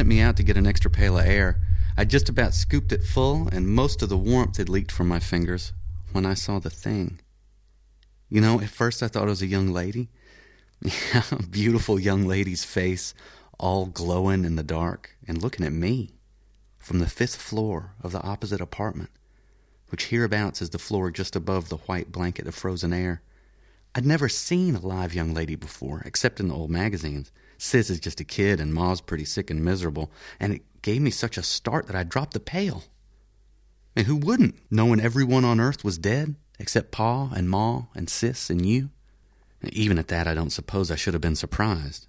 [0.00, 1.60] Sent me out to get an extra pail of air.
[1.94, 5.18] I'd just about scooped it full, and most of the warmth had leaked from my
[5.18, 5.74] fingers
[6.12, 7.20] when I saw the thing.
[8.30, 10.08] You know, at first I thought it was a young lady.
[10.82, 13.12] Yeah, a beautiful young lady's face,
[13.58, 16.14] all glowing in the dark, and looking at me
[16.78, 19.10] from the fifth floor of the opposite apartment,
[19.90, 23.20] which hereabouts is the floor just above the white blanket of frozen air.
[23.94, 27.30] I'd never seen a live young lady before, except in the old magazines.
[27.62, 30.10] Sis is just a kid, and Ma's pretty sick and miserable,
[30.40, 32.84] and it gave me such a start that I dropped the pail.
[33.94, 38.48] And who wouldn't, knowing everyone on earth was dead, except Pa and Ma and Sis
[38.48, 38.88] and you?
[39.62, 42.06] Even at that, I don't suppose I should have been surprised.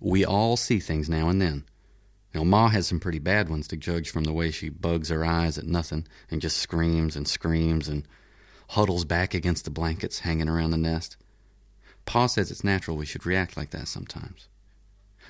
[0.00, 1.64] We all see things now and then.
[2.34, 5.24] Know, Ma has some pretty bad ones to judge from the way she bugs her
[5.24, 8.06] eyes at nothing and just screams and screams and
[8.70, 11.16] huddles back against the blankets hanging around the nest.
[12.04, 14.48] Pa says it's natural we should react like that sometimes.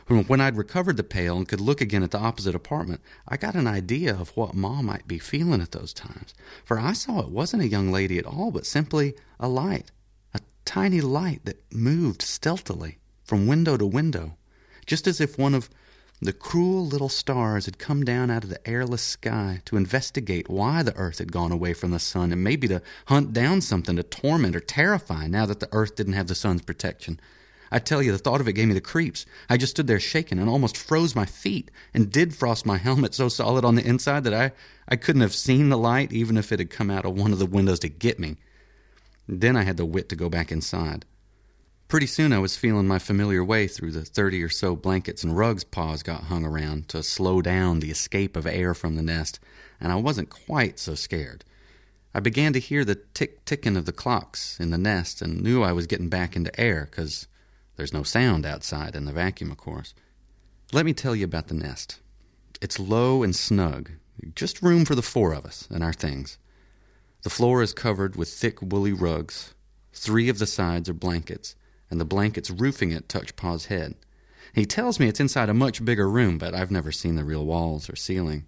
[0.09, 3.55] When I'd recovered the pail and could look again at the opposite apartment, I got
[3.55, 6.33] an idea of what Ma might be feeling at those times.
[6.65, 9.91] For I saw it wasn't a young lady at all, but simply a light,
[10.33, 14.39] a tiny light that moved stealthily from window to window,
[14.87, 15.69] just as if one of
[16.23, 20.83] the cruel little stars had come down out of the airless sky to investigate why
[20.83, 24.03] the earth had gone away from the sun and maybe to hunt down something to
[24.03, 27.21] torment or terrify now that the earth didn't have the sun's protection.
[27.71, 29.27] I tell you, the thought of it gave me the creeps.
[29.49, 33.15] I just stood there shaking and almost froze my feet and did frost my helmet
[33.15, 34.53] so solid on the inside that I,
[34.89, 37.39] I couldn't have seen the light even if it had come out of one of
[37.39, 38.37] the windows to get me.
[39.29, 41.05] Then I had the wit to go back inside.
[41.89, 45.37] Pretty soon I was feeling my familiar way through the thirty or so blankets and
[45.37, 49.41] rugs Pa's got hung around to slow down the escape of air from the nest,
[49.81, 51.45] and I wasn't quite so scared.
[52.15, 55.63] I began to hear the tick ticking of the clocks in the nest and knew
[55.63, 57.27] I was getting back into air because
[57.79, 59.95] there's no sound outside in the vacuum, of course.
[60.73, 62.01] Let me tell you about the nest.
[62.61, 63.93] It's low and snug,
[64.35, 66.39] just room for the four of us and our things.
[67.23, 69.55] The floor is covered with thick woolly rugs.
[69.93, 71.55] Three of the sides are blankets,
[71.89, 73.95] and the blankets roofing it touch Pa's head.
[74.53, 77.47] He tells me it's inside a much bigger room, but I've never seen the real
[77.47, 78.47] walls or ceiling.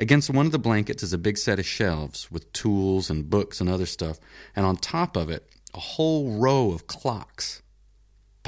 [0.00, 3.60] Against one of the blankets is a big set of shelves with tools and books
[3.60, 4.18] and other stuff,
[4.56, 7.62] and on top of it, a whole row of clocks.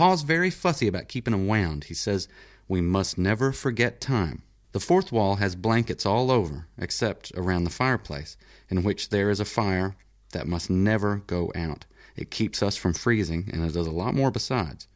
[0.01, 1.85] Pa's very fussy about keeping them wound.
[1.85, 2.27] He says,
[2.69, 4.41] We must never forget time.
[4.73, 8.39] The fourth wall has blankets all over, except around the fireplace,
[8.71, 9.97] in which there is a fire
[10.33, 11.85] that must never go out.
[12.17, 14.89] It keeps us from freezing, and it does a lot more besides.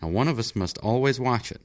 [0.00, 1.62] Now, one of us must always watch it.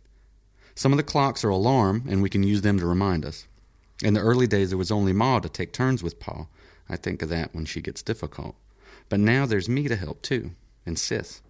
[0.73, 3.45] Some of the clocks are alarm, and we can use them to remind us.
[4.01, 6.47] In the early days, there was only Ma to take turns with Pa.
[6.89, 8.55] I think of that when she gets difficult.
[9.07, 10.49] But now there's me to help, too,
[10.83, 11.43] and Sis.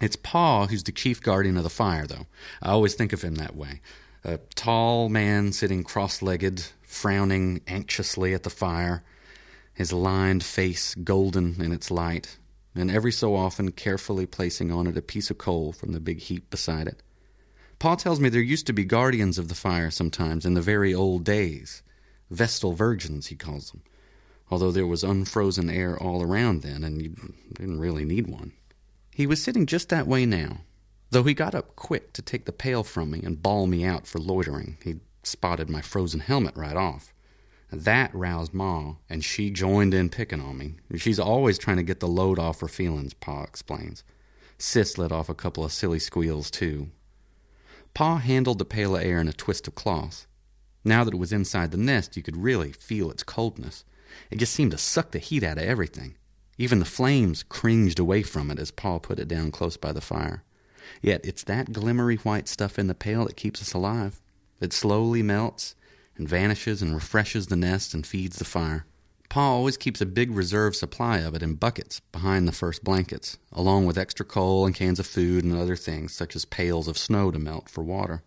[0.00, 2.26] It's Pa who's the chief guardian of the fire, though.
[2.62, 3.80] I always think of him that way.
[4.24, 9.02] A tall man sitting cross legged, frowning anxiously at the fire,
[9.74, 12.38] his lined face golden in its light,
[12.74, 16.18] and every so often carefully placing on it a piece of coal from the big
[16.18, 17.02] heap beside it.
[17.78, 20.94] Pa tells me there used to be guardians of the fire sometimes in the very
[20.94, 21.82] old days.
[22.30, 23.82] Vestal virgins, he calls them.
[24.50, 27.14] Although there was unfrozen air all around then, and you
[27.54, 28.52] didn't really need one.
[29.20, 30.62] He was sitting just that way now,
[31.10, 34.06] though he got up quick to take the pail from me and bawl me out
[34.06, 34.78] for loitering.
[34.82, 37.12] He'd spotted my frozen helmet right off.
[37.70, 40.76] That roused Ma, and she joined in picking on me.
[40.96, 44.04] She's always trying to get the load off her feelings, Pa explains.
[44.56, 46.88] Sis let off a couple of silly squeals, too.
[47.92, 50.26] Pa handled the pail of air in a twist of cloth.
[50.82, 53.84] Now that it was inside the nest, you could really feel its coldness.
[54.30, 56.14] It just seemed to suck the heat out of everything.
[56.60, 60.00] Even the flames cringed away from it as Pa put it down close by the
[60.02, 60.42] fire.
[61.00, 64.20] Yet it's that glimmery white stuff in the pail that keeps us alive.
[64.60, 65.74] It slowly melts
[66.18, 68.84] and vanishes and refreshes the nest and feeds the fire.
[69.30, 73.38] Pa always keeps a big reserve supply of it in buckets behind the first blankets,
[73.54, 76.98] along with extra coal and cans of food and other things, such as pails of
[76.98, 78.22] snow to melt for water.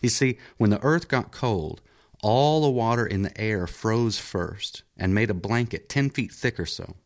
[0.00, 1.80] You see, when the earth got cold,
[2.24, 6.58] all the water in the air froze first and made a blanket ten feet thick
[6.58, 6.96] or so,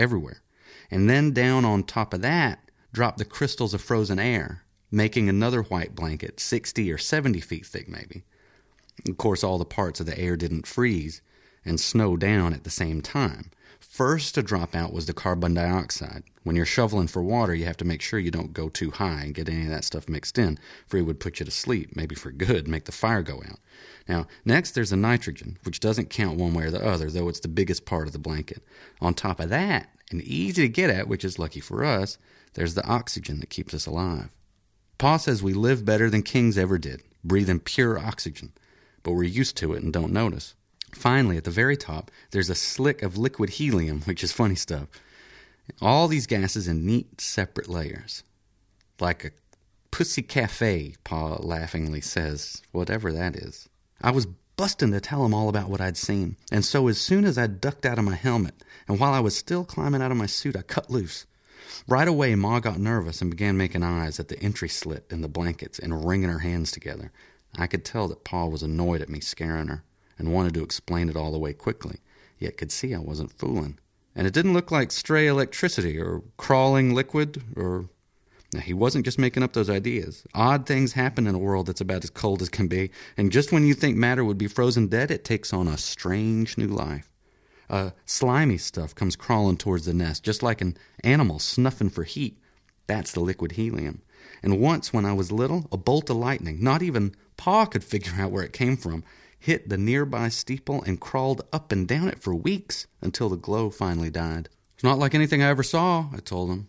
[0.00, 0.42] everywhere.
[0.90, 5.62] And then down on top of that, drop the crystals of frozen air, making another
[5.62, 8.24] white blanket 60 or 70 feet thick, maybe.
[9.08, 11.22] Of course, all the parts of the air didn't freeze
[11.64, 13.50] and snow down at the same time.
[13.90, 16.22] First to drop out was the carbon dioxide.
[16.44, 19.22] When you're shoveling for water, you have to make sure you don't go too high
[19.22, 21.96] and get any of that stuff mixed in, for it would put you to sleep,
[21.96, 23.58] maybe for good, make the fire go out.
[24.08, 27.40] Now, next there's the nitrogen, which doesn't count one way or the other, though it's
[27.40, 28.62] the biggest part of the blanket.
[29.00, 32.16] On top of that, and easy to get at, which is lucky for us,
[32.54, 34.28] there's the oxygen that keeps us alive.
[34.98, 38.52] Pa says we live better than kings ever did, breathing pure oxygen.
[39.02, 40.54] but we're used to it and don't notice.
[40.92, 44.88] Finally, at the very top, there's a slick of liquid helium, which is funny stuff.
[45.80, 48.24] All these gases in neat, separate layers.
[48.98, 49.30] Like a
[49.90, 53.68] pousse-café, Pa laughingly says, whatever that is.
[54.02, 54.26] I was
[54.56, 57.46] busting to tell him all about what I'd seen, and so as soon as I
[57.46, 60.56] ducked out of my helmet, and while I was still climbing out of my suit,
[60.56, 61.24] I cut loose.
[61.86, 65.28] Right away, Ma got nervous and began making eyes at the entry slit in the
[65.28, 67.12] blankets and wringing her hands together.
[67.56, 69.84] I could tell that Pa was annoyed at me scaring her
[70.20, 71.98] and wanted to explain it all away quickly,
[72.38, 73.78] yet could see I wasn't fooling.
[74.14, 77.88] And it didn't look like stray electricity or crawling liquid or.
[78.52, 80.26] Now, he wasn't just making up those ideas.
[80.34, 83.52] Odd things happen in a world that's about as cold as can be, and just
[83.52, 87.08] when you think matter would be frozen dead, it takes on a strange new life.
[87.70, 92.36] Uh, slimy stuff comes crawling towards the nest, just like an animal snuffing for heat.
[92.88, 94.02] That's the liquid helium.
[94.42, 98.14] And once, when I was little, a bolt of lightning, not even Pa could figure
[98.18, 99.04] out where it came from,
[99.40, 103.70] hit the nearby steeple and crawled up and down it for weeks until the glow
[103.70, 104.50] finally died.
[104.74, 106.68] It's not like anything I ever saw, I told him.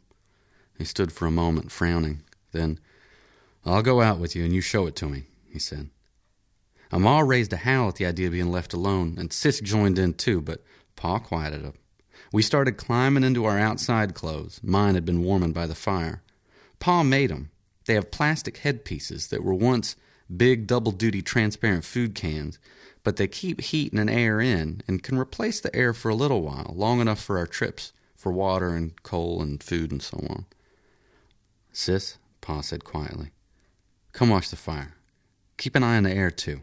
[0.78, 2.24] He stood for a moment, frowning.
[2.54, 2.80] Then,
[3.66, 5.90] I'll go out with you and you show it to me, he said.
[6.92, 10.14] Ma raised a howl at the idea of being left alone, and Sis joined in
[10.14, 10.64] too, but
[10.96, 11.74] Pa quieted her.
[12.34, 14.60] We started climbing into our outside clothes.
[14.64, 16.22] Mine had been warming by the fire.
[16.80, 17.52] Pa made 'em.
[17.86, 19.96] They have plastic headpieces that were once
[20.38, 22.60] big double duty transparent food cans,
[23.04, 26.42] but they keep heat and air in and can replace the air for a little
[26.42, 30.46] while, long enough for our trips, for water and coal and food and so on.
[31.74, 33.32] Sis, Pa said quietly,
[34.14, 34.96] come watch the fire.
[35.58, 36.62] Keep an eye on the air, too.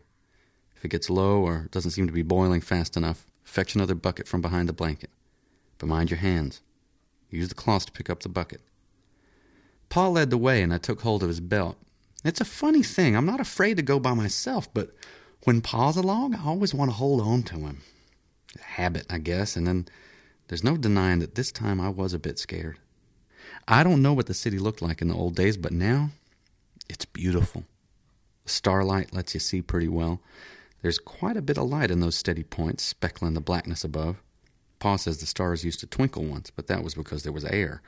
[0.77, 4.29] If it gets low or doesn't seem to be boiling fast enough, fetch another bucket
[4.29, 5.11] from behind the blanket.
[5.79, 6.63] But mind your hands.
[7.31, 8.61] Use the cloths to pick up the bucket.
[9.89, 11.77] Pa led the way, and I took hold of his belt.
[12.25, 13.17] It's a funny thing.
[13.17, 14.91] I'm not afraid to go by myself, but
[15.45, 17.83] when Pa's along, I always want to hold on to him.
[18.61, 19.87] Habit, I guess, and then
[20.49, 22.79] there's no denying that this time I was a bit scared.
[23.67, 26.11] I don't know what the city looked like in the old days, but now
[26.89, 27.65] it's beautiful.
[28.45, 30.21] The starlight lets you see pretty well.
[30.83, 34.17] There's quite a bit of light in those steady points, speckling the blackness above.
[34.79, 37.83] Pa says the stars used to twinkle once, but that was because there was air.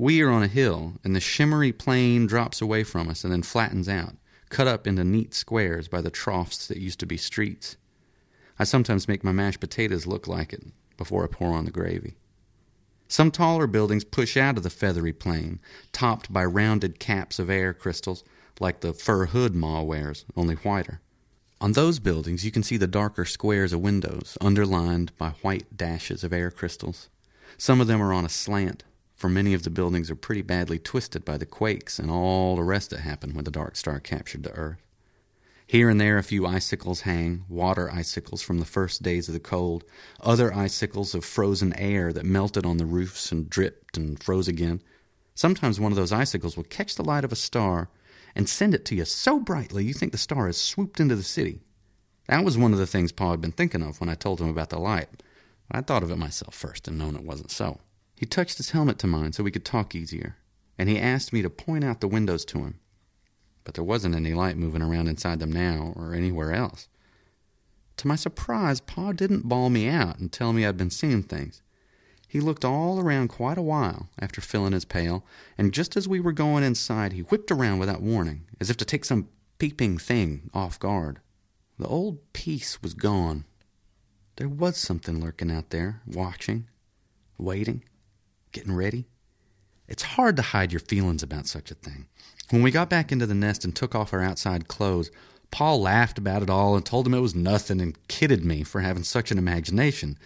[0.00, 3.42] We are on a hill, and the shimmery plain drops away from us and then
[3.42, 4.16] flattens out,
[4.48, 7.76] cut up into neat squares by the troughs that used to be streets.
[8.58, 10.64] I sometimes make my mashed potatoes look like it
[10.96, 12.16] before I pour on the gravy.
[13.08, 15.60] Some taller buildings push out of the feathery plain,
[15.92, 18.24] topped by rounded caps of air crystals,
[18.58, 21.02] like the fur hood Ma wears, only whiter.
[21.60, 26.24] On those buildings, you can see the darker squares of windows, underlined by white dashes
[26.24, 27.10] of air crystals.
[27.58, 28.84] Some of them are on a slant,
[29.20, 32.62] for many of the buildings are pretty badly twisted by the quakes and all the
[32.62, 34.80] rest that happened when the dark star captured the earth.
[35.66, 39.38] Here and there, a few icicles hang, water icicles from the first days of the
[39.38, 39.84] cold,
[40.20, 44.80] other icicles of frozen air that melted on the roofs and dripped and froze again.
[45.34, 47.90] Sometimes one of those icicles will catch the light of a star
[48.34, 51.22] and send it to you so brightly you think the star has swooped into the
[51.22, 51.60] city.
[52.26, 54.48] That was one of the things Pa had been thinking of when I told him
[54.48, 55.22] about the light.
[55.70, 57.80] I thought of it myself first and known it wasn't so.
[58.20, 60.36] He touched his helmet to mine so we could talk easier,
[60.78, 62.78] and he asked me to point out the windows to him
[63.64, 66.88] but there wasn't any light moving around inside them now or anywhere else.
[67.98, 71.62] To my surprise, Pa didn't bawl me out and tell me I'd been seeing things.
[72.26, 75.24] He looked all around quite a while after filling his pail,
[75.58, 78.84] and just as we were going inside, he whipped around without warning, as if to
[78.84, 81.20] take some peeping thing off guard.
[81.78, 83.44] The old peace was gone.
[84.36, 86.68] There was something lurking out there, watching,
[87.36, 87.84] waiting,
[88.52, 89.06] getting ready.
[89.88, 92.06] It's hard to hide your feelings about such a thing.
[92.50, 95.10] When we got back into the nest and took off our outside clothes,
[95.50, 98.80] Pa laughed about it all and told him it was nothing and kidded me for
[98.80, 100.16] having such an imagination.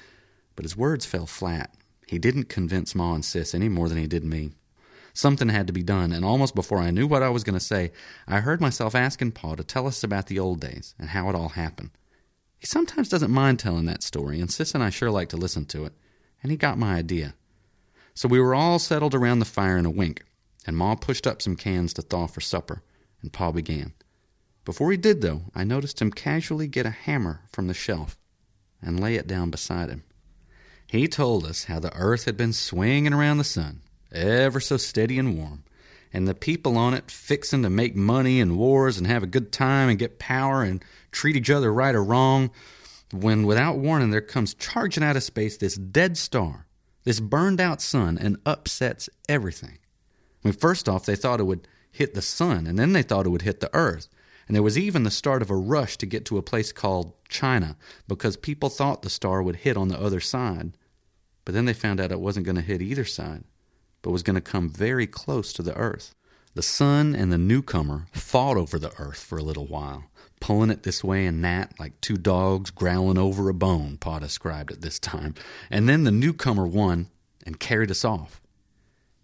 [0.55, 1.75] But his words fell flat.
[2.07, 4.53] He didn't convince Ma and Sis any more than he did me.
[5.15, 7.65] Something had to be done, and almost before I knew what I was going to
[7.65, 7.93] say,
[8.27, 11.35] I heard myself asking Pa to tell us about the old days and how it
[11.35, 11.91] all happened.
[12.59, 15.67] He sometimes doesn't mind telling that story, and Sis and I sure like to listen
[15.67, 15.93] to it,
[16.43, 17.35] and he got my idea.
[18.15, 20.23] So we were all settled around the fire in a wink
[20.67, 22.83] and Ma pushed up some cans to thaw for supper,
[23.23, 23.93] and Pa began.
[24.65, 28.17] Before he did, though, I noticed him casually get a hammer from the shelf
[28.81, 30.05] and lay it down beside him.
[30.87, 35.19] He told us how the earth had been swinging around the sun, ever so steady
[35.19, 35.65] and warm,
[36.13, 39.53] and the people on it fixing to make money and wars and have a good
[39.53, 42.51] time and get power and treat each other right or wrong,
[43.13, 46.64] when without warning there comes charging out of space this dead star,
[47.05, 49.79] this burned out sun, and upsets everything.
[50.43, 53.27] I mean, first off, they thought it would hit the sun, and then they thought
[53.27, 54.09] it would hit the earth.
[54.47, 57.15] And there was even the start of a rush to get to a place called
[57.29, 60.77] China because people thought the star would hit on the other side.
[61.45, 63.45] But then they found out it wasn't going to hit either side,
[64.03, 66.15] but was going to come very close to the Earth.
[66.55, 70.05] The sun and the newcomer fought over the Earth for a little while,
[70.45, 74.71] pulling it this way and that like two dogs growling over a bone, Pa described
[74.71, 75.35] it this time.
[75.71, 77.09] And then the newcomer won
[77.47, 78.43] and carried us off.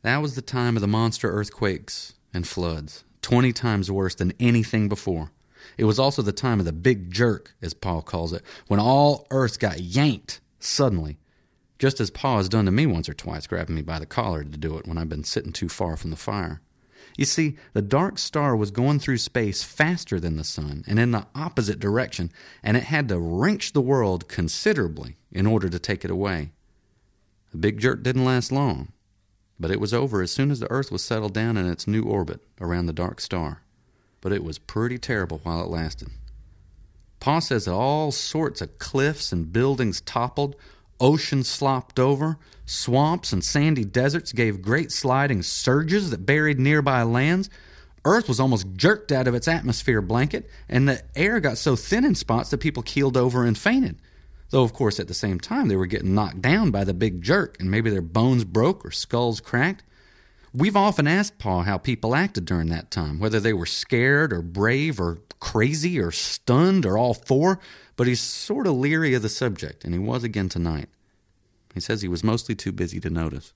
[0.00, 4.88] That was the time of the monster earthquakes and floods, 20 times worse than anything
[4.88, 5.30] before.
[5.76, 9.26] It was also the time of the big jerk, as Pa calls it, when all
[9.30, 11.18] Earth got yanked suddenly,
[11.78, 14.42] just as Pa has done to me once or twice, grabbing me by the collar
[14.42, 16.62] to do it when I've been sitting too far from the fire.
[17.16, 21.10] You see, the dark star was going through space faster than the sun and in
[21.10, 26.04] the opposite direction, and it had to wrench the world considerably in order to take
[26.04, 26.52] it away.
[27.50, 28.92] The big jerk didn't last long,
[29.58, 32.02] but it was over as soon as the Earth was settled down in its new
[32.04, 33.62] orbit around the dark star.
[34.20, 36.08] But it was pretty terrible while it lasted.
[37.20, 40.56] Pa says that all sorts of cliffs and buildings toppled,
[41.00, 47.50] oceans slopped over, swamps and sandy deserts gave great sliding surges that buried nearby lands.
[48.04, 52.04] Earth was almost jerked out of its atmosphere blanket, and the air got so thin
[52.04, 53.96] in spots that people keeled over and fainted.
[54.50, 57.22] Though, of course, at the same time, they were getting knocked down by the big
[57.22, 59.84] jerk, and maybe their bones broke or skulls cracked.
[60.52, 64.42] We've often asked Pa how people acted during that time, whether they were scared or
[64.42, 67.60] brave or crazy or stunned or all four,
[68.00, 70.88] but he's sort of leery of the subject, and he was again tonight.
[71.74, 73.52] He says he was mostly too busy to notice.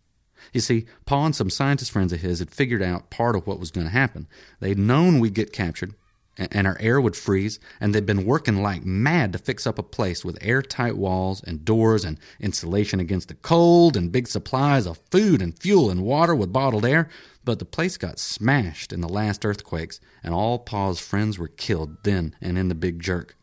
[0.52, 3.58] You see, Pa and some scientist friends of his had figured out part of what
[3.58, 4.26] was going to happen.
[4.60, 5.94] They'd known we'd get captured,
[6.36, 9.82] and our air would freeze, and they'd been working like mad to fix up a
[9.82, 15.00] place with airtight walls and doors and insulation against the cold and big supplies of
[15.10, 17.08] food and fuel and water with bottled air.
[17.46, 22.04] But the place got smashed in the last earthquakes, and all Pa's friends were killed
[22.04, 23.38] then and in the big jerk.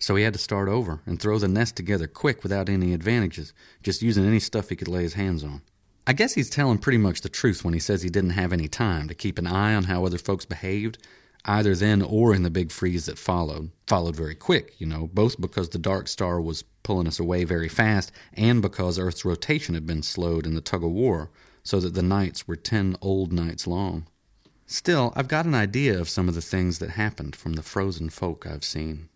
[0.00, 3.52] So he had to start over and throw the nest together quick without any advantages,
[3.82, 5.62] just using any stuff he could lay his hands on.
[6.06, 8.66] I guess he's telling pretty much the truth when he says he didn't have any
[8.66, 10.98] time to keep an eye on how other folks behaved
[11.44, 13.70] either then or in the big freeze that followed.
[13.86, 17.68] Followed very quick, you know, both because the dark star was pulling us away very
[17.68, 21.30] fast and because Earth's rotation had been slowed in the tug of war,
[21.62, 24.06] so that the nights were ten old nights long.
[24.66, 28.08] Still, I've got an idea of some of the things that happened from the frozen
[28.08, 29.09] folk I've seen.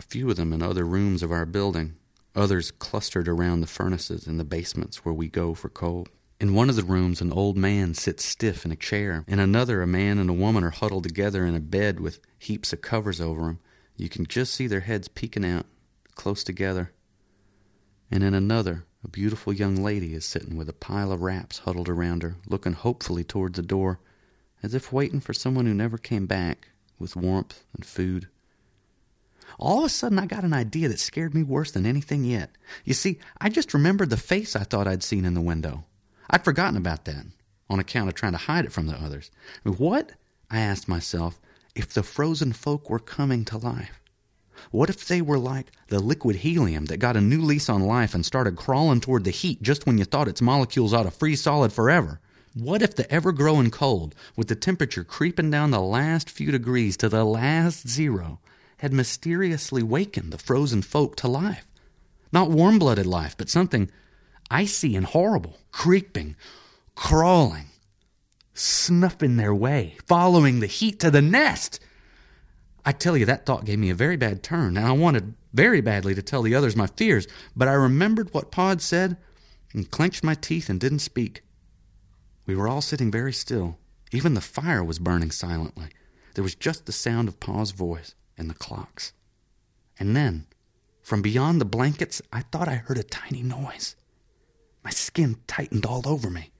[0.00, 1.94] A few of them in other rooms of our building,
[2.34, 6.08] others clustered around the furnaces in the basements where we go for coal.
[6.40, 9.26] In one of the rooms, an old man sits stiff in a chair.
[9.28, 12.72] In another, a man and a woman are huddled together in a bed with heaps
[12.72, 13.58] of covers over them.
[13.94, 15.66] You can just see their heads peeking out,
[16.14, 16.92] close together.
[18.10, 21.90] And in another, a beautiful young lady is sitting with a pile of wraps huddled
[21.90, 24.00] around her, looking hopefully toward the door,
[24.62, 28.28] as if waiting for someone who never came back, with warmth and food.
[29.60, 32.50] All of a sudden, I got an idea that scared me worse than anything yet.
[32.82, 35.84] You see, I just remembered the face I thought I'd seen in the window.
[36.30, 37.26] I'd forgotten about that
[37.68, 39.30] on account of trying to hide it from the others.
[39.62, 40.12] What,
[40.50, 41.38] I asked myself,
[41.74, 44.00] if the frozen folk were coming to life?
[44.70, 48.14] What if they were like the liquid helium that got a new lease on life
[48.14, 51.42] and started crawling toward the heat just when you thought its molecules ought to freeze
[51.42, 52.18] solid forever?
[52.54, 56.96] What if the ever growing cold, with the temperature creeping down the last few degrees
[56.96, 58.40] to the last zero,
[58.80, 61.66] had mysteriously wakened the frozen folk to life?
[62.32, 63.90] Not warm blooded life, but something
[64.50, 66.34] icy and horrible, creeping,
[66.94, 67.66] crawling,
[68.54, 71.78] snuffing their way, following the heat to the nest.
[72.82, 75.82] I tell you, that thought gave me a very bad turn, and I wanted very
[75.82, 79.18] badly to tell the others my fears, but I remembered what Pa said
[79.74, 81.42] and clenched my teeth and didn't speak.
[82.46, 83.76] We were all sitting very still.
[84.10, 85.88] Even the fire was burning silently.
[86.34, 89.12] There was just the sound of Pa's voice and the clocks.
[89.98, 90.46] And then,
[91.02, 93.94] from beyond the blankets, I thought I heard a tiny noise.
[94.82, 96.50] My skin tightened all over me.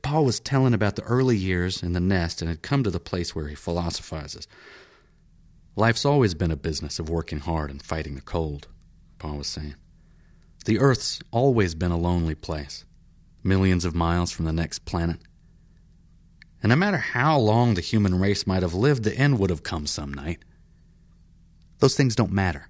[0.00, 3.00] Pa was telling about the early years in the nest and had come to the
[3.00, 4.46] place where he philosophizes.
[5.74, 8.68] Life's always been a business of working hard and fighting the cold,
[9.18, 9.74] Pa was saying.
[10.64, 12.84] The Earth's always been a lonely place,
[13.42, 15.18] millions of miles from the next planet.
[16.62, 19.62] And no matter how long the human race might have lived, the end would have
[19.62, 20.44] come some night.
[21.78, 22.68] Those things don't matter.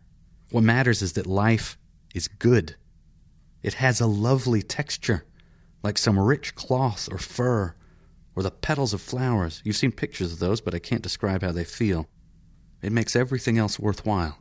[0.50, 1.76] What matters is that life
[2.14, 2.76] is good
[3.62, 5.24] it has a lovely texture,
[5.82, 7.74] like some rich cloth or fur,
[8.36, 9.60] or the petals of flowers.
[9.64, 12.08] You've seen pictures of those, but I can't describe how they feel.
[12.82, 14.38] It makes everything else worthwhile.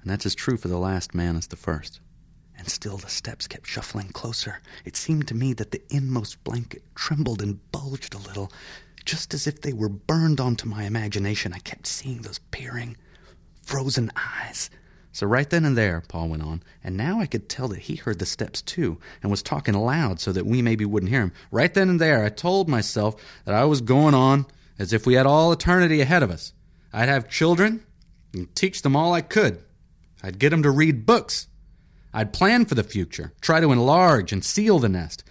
[0.00, 2.00] And that's as true for the last man as the first.
[2.56, 4.60] And still the steps kept shuffling closer.
[4.84, 8.52] It seemed to me that the inmost blanket trembled and bulged a little,
[9.04, 12.96] just as if they were burned onto my imagination, I kept seeing those peering,
[13.66, 14.70] frozen eyes.
[15.12, 17.96] So right then and there, Pa went on, and now I could tell that he
[17.96, 21.32] heard the steps too, and was talking loud so that we maybe wouldn't hear him.
[21.50, 24.46] Right then and there, I told myself that I was going on
[24.78, 26.52] as if we had all eternity ahead of us.
[26.92, 27.84] I'd have children
[28.32, 29.62] and teach them all I could.
[30.22, 31.48] I'd get them to read books.
[32.12, 35.24] I'd plan for the future, try to enlarge and seal the nest.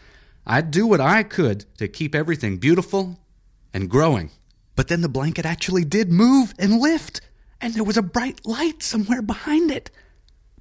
[0.45, 3.19] I'd do what I could to keep everything beautiful
[3.73, 4.31] and growing.
[4.75, 7.21] But then the blanket actually did move and lift,
[7.65, 9.89] and there was a bright light somewhere behind it.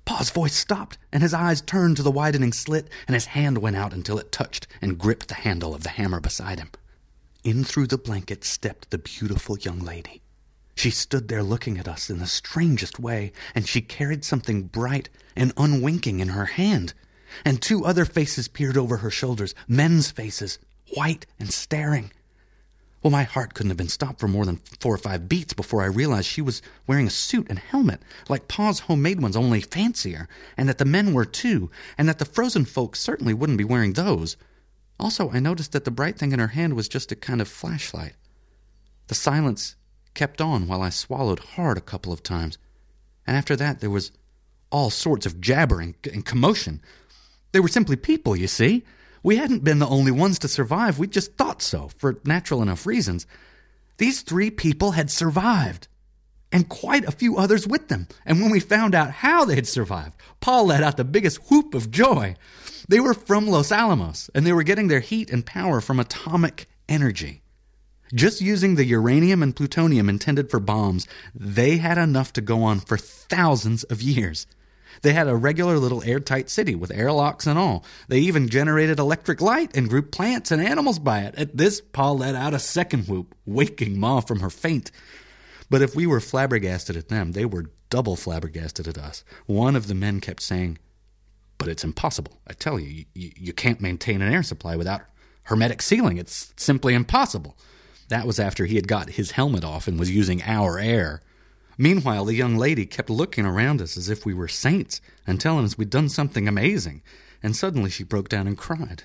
[0.06, 3.76] Pa's voice stopped, and his eyes turned to the widening slit, and his hand went
[3.76, 6.70] out until it touched and gripped the handle of the hammer beside him.
[7.44, 10.22] In through the blanket stepped the beautiful young lady.
[10.76, 15.10] She stood there looking at us in the strangest way, and she carried something bright
[15.36, 16.94] and unwinking in her hand.
[17.44, 20.58] And two other faces peered over her shoulders, men's faces,
[20.94, 22.12] white and staring.
[23.04, 25.82] Well, my heart couldn't have been stopped for more than four or five beats before
[25.82, 30.26] I realized she was wearing a suit and helmet, like Pa's homemade ones, only fancier,
[30.56, 33.92] and that the men were too, and that the frozen folks certainly wouldn't be wearing
[33.92, 34.38] those.
[34.98, 37.48] Also, I noticed that the bright thing in her hand was just a kind of
[37.48, 38.14] flashlight.
[39.08, 39.76] The silence
[40.14, 42.56] kept on while I swallowed hard a couple of times,
[43.26, 44.12] and after that there was
[44.70, 46.80] all sorts of jabbering and commotion.
[47.52, 48.82] They were simply people, you see.
[49.24, 52.84] We hadn't been the only ones to survive, we just thought so, for natural enough
[52.84, 53.26] reasons.
[53.96, 55.88] These three people had survived,
[56.52, 58.06] and quite a few others with them.
[58.26, 61.74] And when we found out how they had survived, Pa let out the biggest whoop
[61.74, 62.36] of joy.
[62.86, 66.68] They were from Los Alamos, and they were getting their heat and power from atomic
[66.86, 67.40] energy.
[68.12, 72.78] Just using the uranium and plutonium intended for bombs, they had enough to go on
[72.78, 74.46] for thousands of years.
[75.02, 77.84] They had a regular little airtight city with airlocks and all.
[78.08, 81.34] They even generated electric light and grew plants and animals by it.
[81.36, 84.90] At this, Pa let out a second whoop, waking Ma from her faint.
[85.70, 89.24] But if we were flabbergasted at them, they were double flabbergasted at us.
[89.46, 90.78] One of the men kept saying,
[91.58, 92.40] But it's impossible.
[92.46, 95.02] I tell you, you, you can't maintain an air supply without
[95.44, 96.18] hermetic sealing.
[96.18, 97.56] It's simply impossible.
[98.08, 101.22] That was after he had got his helmet off and was using our air.
[101.78, 105.64] Meanwhile, the young lady kept looking around us as if we were saints and telling
[105.64, 107.02] us we'd done something amazing,
[107.42, 109.04] and suddenly she broke down and cried.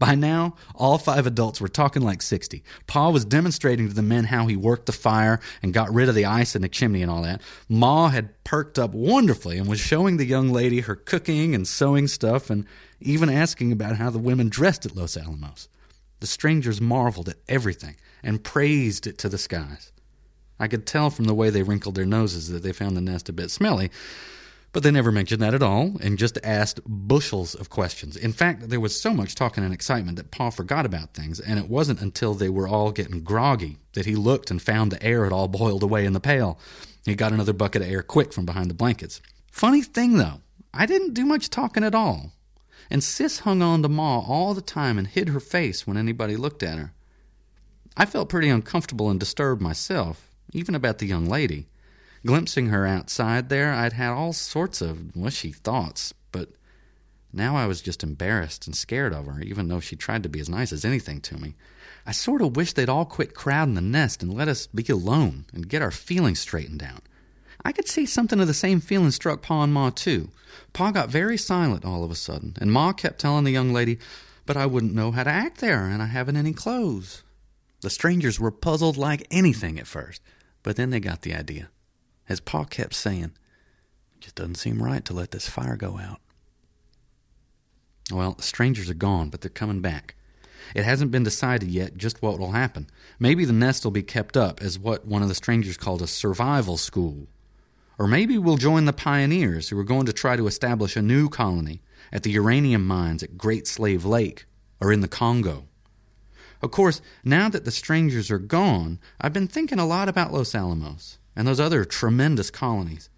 [0.00, 2.64] By now, all five adults were talking like 60.
[2.86, 6.14] Pa was demonstrating to the men how he worked the fire and got rid of
[6.14, 7.42] the ice in the chimney and all that.
[7.68, 12.08] Ma had perked up wonderfully and was showing the young lady her cooking and sewing
[12.08, 12.64] stuff and
[12.98, 15.68] even asking about how the women dressed at Los Alamos.
[16.20, 19.92] The strangers marveled at everything and praised it to the skies.
[20.60, 23.30] I could tell from the way they wrinkled their noses that they found the nest
[23.30, 23.90] a bit smelly,
[24.72, 28.14] but they never mentioned that at all and just asked bushels of questions.
[28.14, 31.58] In fact, there was so much talking and excitement that Pa forgot about things, and
[31.58, 35.24] it wasn't until they were all getting groggy that he looked and found the air
[35.24, 36.58] had all boiled away in the pail.
[37.04, 39.20] He got another bucket of air quick from behind the blankets.
[39.50, 40.42] Funny thing, though,
[40.72, 42.32] I didn't do much talking at all.
[42.90, 46.36] And Sis hung on to Ma all the time and hid her face when anybody
[46.36, 46.92] looked at her.
[47.96, 51.66] I felt pretty uncomfortable and disturbed myself, even about the young lady.
[52.24, 56.50] Glimpsing her outside there, I'd had all sorts of wishy thoughts, but
[57.32, 60.40] now I was just embarrassed and scared of her, even though she tried to be
[60.40, 61.54] as nice as anything to me.
[62.04, 65.46] I sort of wished they'd all quit crowding the nest and let us be alone
[65.52, 67.02] and get our feelings straightened out.
[67.64, 70.30] I could see something of the same feeling struck Pa and Ma, too.
[70.72, 73.98] Pa got very silent all of a sudden, and Ma kept telling the young lady,
[74.46, 77.22] But I wouldn't know how to act there, and I haven't any clothes.
[77.82, 80.22] The strangers were puzzled like anything at first.
[80.62, 81.70] But then they got the idea.
[82.28, 83.32] As Pa kept saying,
[84.14, 86.20] it just doesn't seem right to let this fire go out.
[88.12, 90.14] Well, the strangers are gone, but they're coming back.
[90.74, 92.88] It hasn't been decided yet just what will happen.
[93.18, 96.06] Maybe the nest will be kept up as what one of the strangers called a
[96.06, 97.28] survival school.
[97.98, 101.28] Or maybe we'll join the pioneers who are going to try to establish a new
[101.28, 104.46] colony at the uranium mines at Great Slave Lake
[104.80, 105.66] or in the Congo.
[106.62, 110.54] Of course, now that the strangers are gone, I've been thinking a lot about Los
[110.54, 113.08] Alamos and those other tremendous colonies.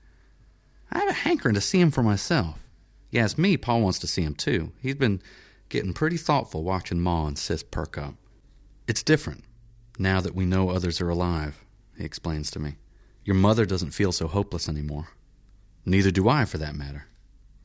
[0.90, 2.60] I have a hankering to see 'em for myself.
[3.10, 4.72] Yes, me, Pa wants to see 'em too.
[4.80, 5.20] He's been
[5.68, 8.14] getting pretty thoughtful watching Ma and Sis perk up.
[8.86, 9.44] It's different
[9.98, 11.64] now that we know others are alive,
[11.96, 12.76] he explains to me.
[13.24, 15.08] Your mother doesn't feel so hopeless anymore.
[15.84, 17.06] Neither do I, for that matter.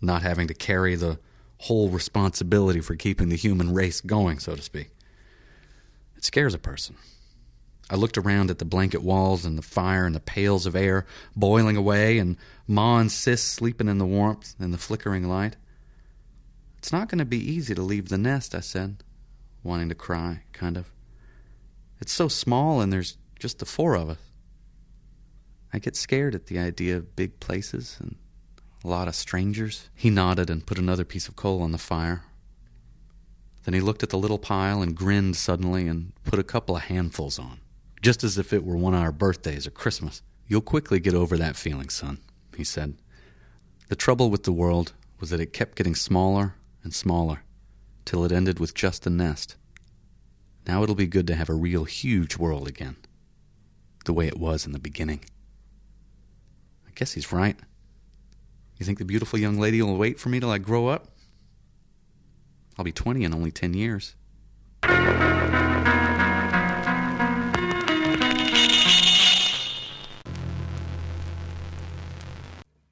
[0.02, 1.20] Not having to carry the
[1.62, 4.92] whole responsibility for keeping the human race going, so to speak.
[6.18, 6.96] It scares a person.
[7.90, 11.06] I looked around at the blanket walls and the fire and the pails of air
[11.36, 12.36] boiling away and
[12.68, 15.56] Ma and Sis sleeping in the warmth and the flickering light.
[16.80, 19.04] It's not going to be easy to leave the nest, I said,
[19.64, 20.92] wanting to cry, kind of.
[22.02, 24.18] It's so small and there's just the four of us.
[25.72, 28.16] I get scared at the idea of big places and
[28.84, 29.90] a lot of strangers.
[29.96, 32.24] He nodded and put another piece of coal on the fire.
[33.68, 36.84] Then he looked at the little pile and grinned suddenly and put a couple of
[36.84, 37.60] handfuls on,
[38.02, 40.22] just as if it were one of our birthdays or Christmas.
[40.48, 42.20] You'll quickly get over that feeling, son,
[42.56, 42.94] he said.
[43.90, 47.44] The trouble with the world was that it kept getting smaller and smaller
[48.06, 49.58] till it ended with just a nest.
[50.66, 52.96] Now it'll be good to have a real huge world again,
[54.06, 55.26] the way it was in the beginning.
[56.88, 57.60] I guess he's right.
[58.78, 61.17] You think the beautiful young lady will wait for me till I grow up?
[62.78, 64.16] I'll be 20 in only 10 years.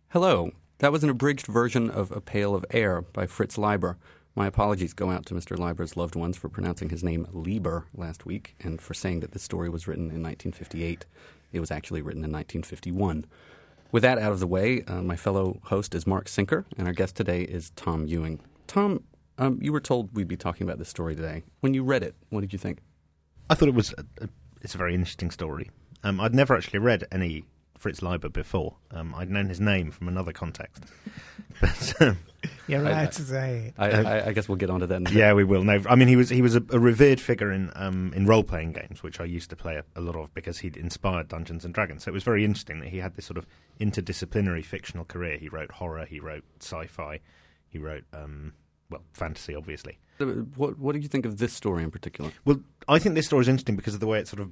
[0.10, 0.52] Hello.
[0.80, 3.98] That was an abridged version of A Pail of Air by Fritz Leiber.
[4.36, 5.58] My apologies go out to Mr.
[5.58, 9.44] Leiber's loved ones for pronouncing his name Lieber last week and for saying that this
[9.44, 11.06] story was written in 1958.
[11.54, 13.26] It was actually written in 1951.
[13.92, 16.94] With that out of the way, uh, my fellow host is Mark Sinker, and our
[16.94, 18.42] guest today is Tom Ewing.
[18.68, 19.04] Tom,
[19.38, 21.44] um, you were told we'd be talking about this story today.
[21.60, 22.80] When you read it, what did you think?
[23.50, 24.30] I thought it was a, a,
[24.62, 25.70] it's a very interesting story.
[26.04, 27.46] Um, I'd never actually read any
[27.78, 28.78] Fritz Leiber before.
[28.92, 30.84] Um, I'd known his name from another context.
[31.62, 32.18] But, um,
[32.68, 33.74] You're allowed I, to say.
[33.78, 35.10] I, I, I, guess we'll get onto that.
[35.14, 35.64] yeah, we will.
[35.64, 38.44] No, I mean he was he was a, a revered figure in um, in role
[38.44, 41.64] playing games, which I used to play a, a, lot of because he'd inspired Dungeons
[41.64, 42.04] and Dragons.
[42.04, 43.48] So it was very interesting that he had this sort of
[43.80, 45.38] interdisciplinary fictional career.
[45.38, 47.22] He wrote horror, he wrote sci-fi,
[47.70, 48.52] he wrote um,
[48.96, 49.98] well fantasy, obviously.
[50.56, 52.32] What what did you think of this story in particular?
[52.46, 54.52] Well, I think this story is interesting because of the way it sort of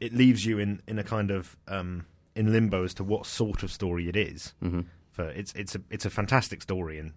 [0.00, 3.62] it leaves you in in a kind of um, in limbo as to what sort
[3.62, 4.54] of story it is.
[4.62, 4.80] Mm-hmm.
[5.12, 7.14] For it's it's a it's a fantastic story in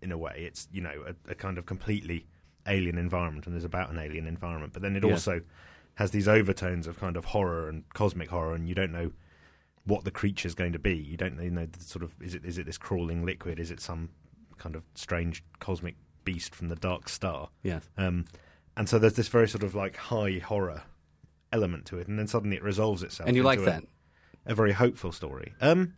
[0.00, 0.44] in a way.
[0.46, 2.26] It's you know a, a kind of completely
[2.66, 5.12] alien environment and is about an alien environment, but then it yeah.
[5.12, 5.42] also
[5.96, 9.12] has these overtones of kind of horror and cosmic horror, and you don't know
[9.84, 10.96] what the creature is going to be.
[10.96, 13.60] You don't you know sort of is it is it this crawling liquid?
[13.60, 14.08] Is it some
[14.58, 17.50] kind of strange cosmic beast from the dark star?
[17.62, 17.88] Yes.
[17.96, 18.26] Um,
[18.76, 20.82] and so there's this very sort of like high horror
[21.52, 23.28] element to it, and then suddenly it resolves itself.
[23.28, 23.84] And you like that?
[24.46, 25.54] a very hopeful story.
[25.60, 25.94] Um,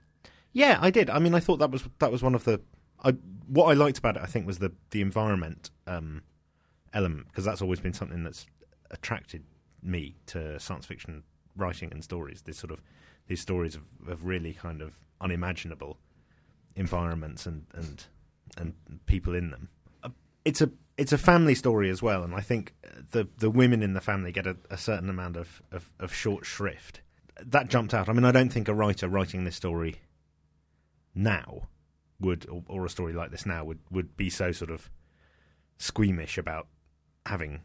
[0.52, 1.10] yeah, I did.
[1.10, 2.60] I mean, I thought that was that was one of the.
[3.04, 3.10] I,
[3.46, 6.22] what I liked about it, I think, was the the environment um,
[6.92, 8.46] element because that's always been something that's
[8.90, 9.44] attracted
[9.82, 11.22] me to science fiction
[11.56, 12.42] writing and stories.
[12.42, 12.82] These sort of
[13.26, 15.98] these stories of, of really kind of unimaginable
[16.74, 18.04] environments and and
[18.56, 18.74] and
[19.06, 19.68] people in them.
[20.46, 22.72] It's a it's a family story as well, and I think
[23.10, 26.46] the the women in the family get a, a certain amount of, of, of short
[26.46, 27.02] shrift
[27.44, 28.08] that jumped out.
[28.08, 29.96] I mean, I don't think a writer writing this story
[31.14, 31.68] now
[32.20, 34.90] would, or, or, a story like this now would would be so sort of
[35.78, 36.66] squeamish about
[37.26, 37.60] having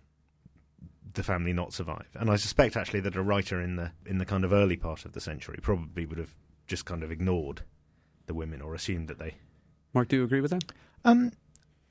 [1.13, 2.07] the family not survive.
[2.15, 5.05] And I suspect actually that a writer in the in the kind of early part
[5.05, 6.35] of the century probably would have
[6.67, 7.61] just kind of ignored
[8.25, 9.35] the women or assumed that they.
[9.93, 10.63] Mark, do you agree with that?
[11.03, 11.31] Um,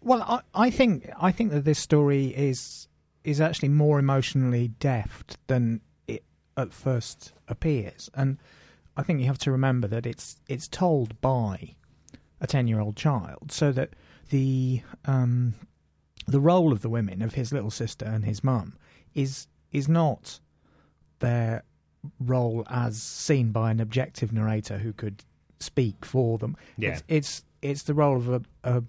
[0.03, 2.89] well, I, I think I think that this story is
[3.25, 6.25] is actually more emotionally deft than it
[6.57, 8.09] at first appears.
[8.15, 8.39] And
[8.97, 11.75] I think you have to remember that it's it's told by
[12.41, 13.91] a ten year old child, so that
[14.31, 15.55] the um,
[16.27, 18.77] the role of the women of his little sister and his mum
[19.15, 20.41] is is not
[21.19, 21.65] their
[22.19, 25.25] role as seen by an objective narrator who could
[25.59, 26.57] speak for them.
[26.77, 26.91] Yeah.
[26.91, 28.83] It's it's, it's the role of a, a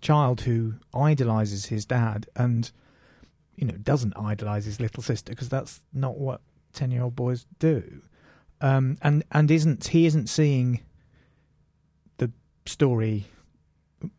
[0.00, 2.70] child who idolizes his dad and
[3.56, 6.40] you know doesn't idolize his little sister because that's not what
[6.72, 8.02] ten year old boys do,
[8.60, 10.80] um, and and isn't he isn't seeing
[12.18, 12.30] the
[12.66, 13.26] story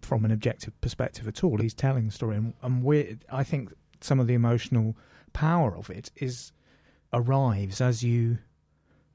[0.01, 1.57] from an objective perspective at all.
[1.57, 4.95] He's telling the story, and, and we I think some of the emotional
[5.33, 6.51] power of it is
[7.13, 8.37] arrives as you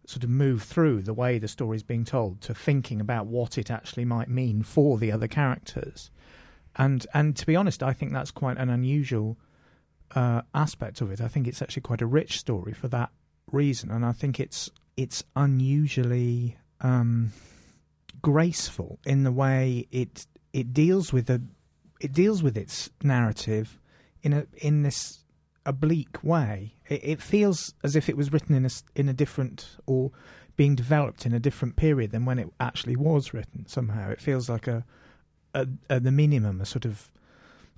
[0.07, 3.59] sort of move through the way the story is being told to thinking about what
[3.59, 6.11] it actually might mean for the other characters.
[6.77, 9.39] And and to be honest, I think that's quite an unusual
[10.15, 11.21] uh, aspect of it.
[11.21, 13.11] I think it's actually quite a rich story for that
[13.51, 17.33] reason, and I think it's it's unusually um,
[18.23, 21.41] graceful in the way it it deals with a
[22.01, 23.79] it deals with its narrative
[24.23, 25.25] in a in this
[25.65, 26.75] oblique way.
[26.89, 30.13] It, it, feels as if it was written in a in a different or
[30.57, 33.67] being developed in a different period than when it actually was written.
[33.67, 34.85] Somehow, it feels like a,
[35.57, 37.11] a, a the minimum, a sort of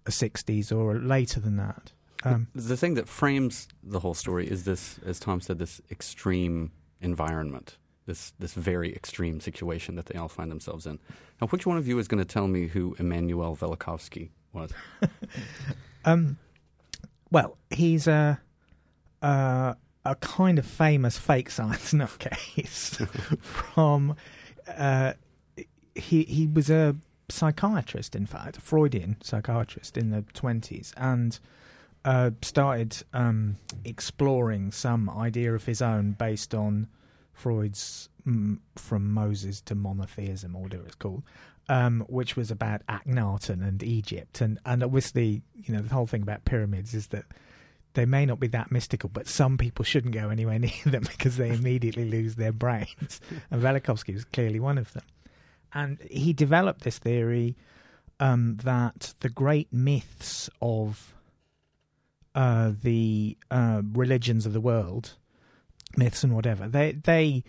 [0.07, 1.93] a sixties or later than that.
[2.25, 6.73] Um, the thing that frames the whole story is this, as Tom said, this extreme
[7.01, 10.99] environment, this this very extreme situation that they all find themselves in.
[11.41, 14.73] Now, which one of you is going to tell me who Immanuel Velikovsky was?
[16.05, 16.39] um,
[17.31, 18.41] well, he's a,
[19.23, 23.07] a a kind of famous fake science nutcase
[23.41, 24.17] from.
[24.67, 25.13] Uh,
[25.95, 26.97] he he was a
[27.29, 31.39] psychiatrist, in fact, a Freudian psychiatrist in the twenties, and
[32.05, 36.89] uh, started um, exploring some idea of his own based on
[37.33, 38.09] Freud's
[38.77, 41.23] from Moses to monotheism, or whatever it's called,
[41.69, 46.23] um, which was about Akhenaten and Egypt, and and obviously, you know, the whole thing
[46.23, 47.25] about pyramids is that
[47.95, 51.37] they may not be that mystical, but some people shouldn't go anywhere near them because
[51.37, 53.21] they immediately lose their brains.
[53.51, 55.03] And Velikovsky was clearly one of them.
[55.75, 57.57] And he developed this theory
[58.21, 61.15] um, that the great myths of
[62.35, 65.17] uh, the uh, religions of the world,
[65.97, 67.45] myths and whatever, they they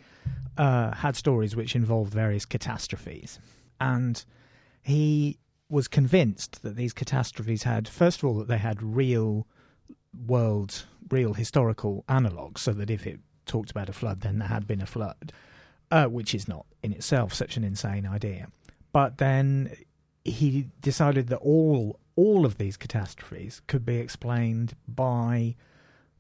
[0.57, 3.39] uh, had stories which involved various catastrophes,
[3.79, 4.25] and
[4.81, 5.37] he
[5.69, 9.45] was convinced that these catastrophes had, first of all, that they had real
[10.25, 14.65] world, real historical analogues, so that if it talked about a flood, then there had
[14.65, 15.31] been a flood,
[15.91, 18.47] uh, which is not in itself such an insane idea.
[18.91, 19.75] But then
[20.23, 25.55] he decided that all all of these catastrophes could be explained by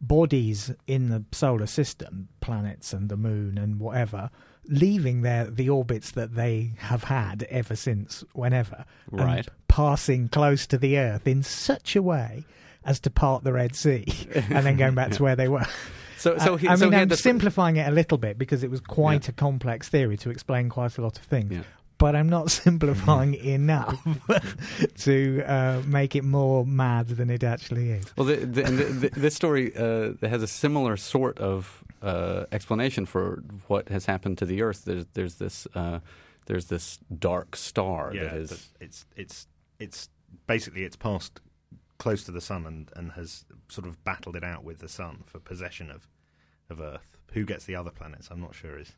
[0.01, 4.29] bodies in the solar system, planets and the moon and whatever,
[4.65, 9.47] leaving their the orbits that they have had ever since whenever, Right.
[9.67, 12.45] passing close to the Earth in such a way
[12.85, 15.65] as to part the Red Sea, and then going back to where they were.
[16.19, 18.37] So, so he, I, I so mean, he I'm this- simplifying it a little bit
[18.37, 21.51] because it was quite a complex theory to explain quite a lot of things.
[21.51, 21.61] Yeah.
[21.97, 23.97] But I'm not simplifying enough
[24.99, 28.05] to uh, make it more mad than it actually is.
[28.17, 32.45] Well, the, the, and the, the, this story uh, has a similar sort of uh,
[32.51, 34.85] explanation for what has happened to the Earth.
[34.85, 35.99] There's, there's this uh,
[36.45, 38.69] there's this dark star yeah, that is.
[38.79, 39.47] it's it's
[39.79, 40.09] it's
[40.47, 41.39] basically it's passed
[41.99, 45.23] close to the sun and, and has sort of battled it out with the sun
[45.27, 46.07] for possession of
[46.71, 47.17] of Earth.
[47.33, 48.29] Who gets the other planets?
[48.31, 48.93] I'm not sure is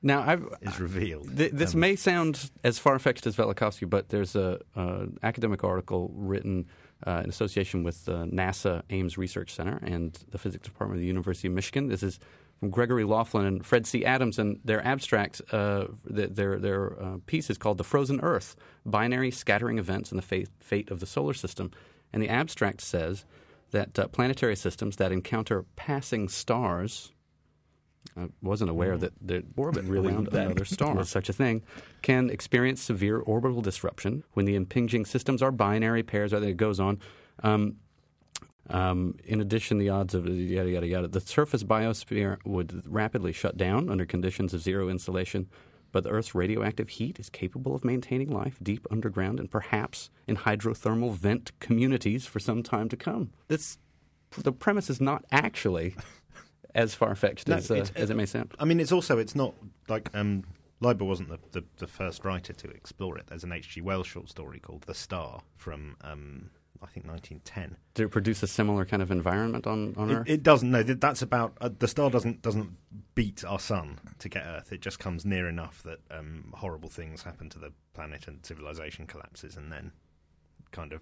[0.00, 1.36] Now, I've, is revealed.
[1.36, 5.64] Th- this Um, may sound as far fetched as Velikovsky, but there's a uh, academic
[5.64, 6.66] article written
[7.06, 11.06] uh, in association with uh, NASA Ames Research Center and the Physics Department of the
[11.06, 11.88] University of Michigan.
[11.88, 12.20] This is
[12.60, 14.04] from Gregory Laughlin and Fred C.
[14.04, 19.30] Adams, and their abstract, uh, their their uh, piece is called "The Frozen Earth: Binary
[19.30, 21.70] Scattering Events and the Fate, Fate of the Solar System."
[22.12, 23.24] And the abstract says
[23.70, 27.12] that uh, planetary systems that encounter passing stars
[28.16, 31.62] I wasn't aware that the orbit really around another star, was such a thing,
[32.02, 36.32] can experience severe orbital disruption when the impinging systems are binary pairs.
[36.32, 36.98] Or it goes on.
[37.42, 37.76] Um,
[38.70, 41.08] um, in addition, the odds of yada yada yada.
[41.08, 45.48] The surface biosphere would rapidly shut down under conditions of zero insolation,
[45.92, 50.36] but the Earth's radioactive heat is capable of maintaining life deep underground and perhaps in
[50.36, 53.30] hydrothermal vent communities for some time to come.
[53.48, 53.78] This,
[54.36, 55.94] the premise is not actually
[56.74, 58.52] as far fetched No, as, uh, it's- as it may sound.
[58.58, 59.54] I mean, it's also it's not
[59.88, 60.44] like um,
[60.80, 63.26] Leiber wasn't the, the, the first writer to explore it.
[63.28, 63.80] There's an H.G.
[63.80, 66.50] Wells short story called The Star from um,
[66.82, 67.76] I think 1910.
[67.94, 70.28] Did it produce a similar kind of environment on, on It, Earth?
[70.28, 70.70] it doesn't.
[70.70, 72.76] No, th- that's about uh, the star doesn't doesn't
[73.14, 74.72] beat our sun to get Earth.
[74.72, 79.06] It just comes near enough that um, horrible things happen to the planet and civilization
[79.06, 79.92] collapses, and then
[80.70, 81.00] kind of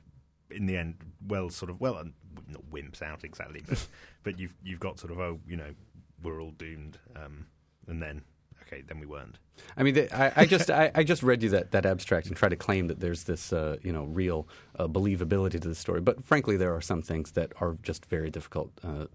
[0.50, 0.94] in the end,
[1.26, 2.04] well, sort of well, uh,
[2.48, 3.86] not wimps out exactly, but
[4.22, 5.74] but you've you've got sort of oh, you know,
[6.22, 7.46] we're all doomed, um,
[7.88, 8.22] and then
[8.66, 9.38] okay, then we weren't.
[9.76, 12.48] I mean, I, I just I, I just read you that, that abstract and try
[12.48, 14.48] to claim that there's this uh, you know real
[14.78, 16.00] uh, believability to the story.
[16.00, 19.06] But frankly, there are some things that are just very difficult uh,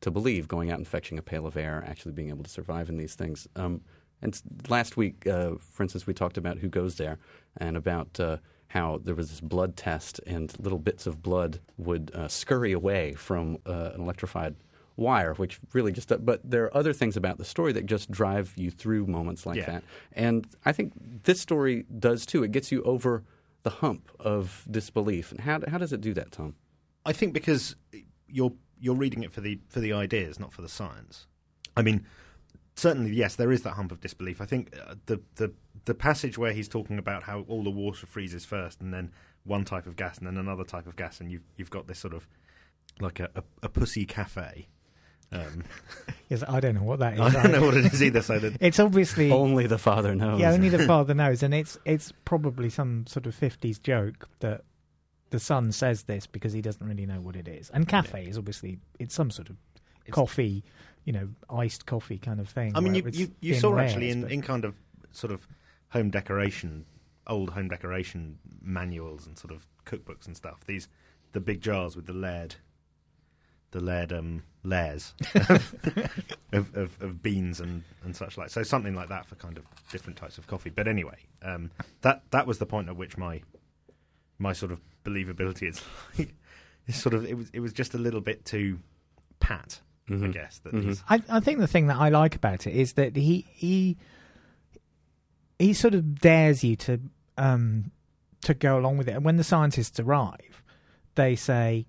[0.00, 0.48] to believe.
[0.48, 3.14] Going out and fetching a pail of air, actually being able to survive in these
[3.14, 3.48] things.
[3.56, 3.80] Um,
[4.20, 7.18] and last week, uh, for instance, we talked about who goes there
[7.56, 8.18] and about.
[8.18, 8.38] Uh,
[8.72, 13.14] how there was this blood test, and little bits of blood would uh, scurry away
[13.14, 14.54] from an electrified
[14.98, 16.12] wire, which really just.
[16.24, 19.56] But there are other things about the story that just drive you through moments like
[19.58, 19.66] Yeah.
[19.66, 19.84] that.
[20.12, 20.92] And I think
[21.24, 22.42] this story does too.
[22.42, 23.22] It gets you over
[23.62, 25.30] the hump of disbelief.
[25.32, 26.54] And how how does it do that, Tom?
[27.06, 27.76] I think because
[28.28, 31.26] you're you're reading it for the for the ideas, not for the science.
[31.76, 32.04] I mean,
[32.74, 34.40] certainly, yes, there is that hump of disbelief.
[34.40, 35.52] I think uh, the the
[35.84, 39.12] the passage where he's talking about how all the water freezes first, and then
[39.44, 41.98] one type of gas, and then another type of gas, and you've you've got this
[41.98, 42.26] sort of
[43.00, 44.66] like a, a, a pousse-café.
[45.32, 45.64] Um,
[46.30, 47.20] Yes, I don't know what that is.
[47.20, 48.20] I don't know what it is either.
[48.20, 50.38] So that It's obviously Only the father knows.
[50.40, 54.62] yeah, only the father knows, and it's it's probably some sort of fifties joke that
[55.30, 57.70] the son says this because he doesn't really know what it is.
[57.70, 59.56] And cafe is obviously it's some sort of
[60.04, 60.64] It's- coffee,
[61.06, 62.72] you know, iced coffee kind of thing.
[62.76, 64.74] I mean, you you, you saw layers, actually in, but- in kind of
[65.12, 65.46] sort of
[65.90, 66.84] home decoration,
[67.26, 70.60] old home decoration manuals and sort of cookbooks and stuff.
[70.66, 70.88] These
[71.32, 72.56] the big jars with the lead,
[73.72, 75.14] the layered um, layers
[76.52, 78.50] of, of, of beans and, and such like.
[78.50, 80.70] So something like that for kind of different types of coffee.
[80.70, 81.70] But anyway, um,
[82.02, 83.42] that that was the point at which my
[84.38, 85.82] my sort of believability is
[86.18, 86.34] like
[86.86, 88.78] it's sort of it was it was just a little bit too
[89.40, 90.32] pat, I Mhm.
[90.32, 90.58] guess.
[90.60, 91.02] That Mhm.
[91.08, 93.96] I, I think the thing that I like about it is that he he
[95.58, 97.00] he sort of dares you to
[97.36, 97.90] um
[98.42, 99.12] to go along with it.
[99.12, 100.62] And when the scientists arrive,
[101.16, 101.86] they say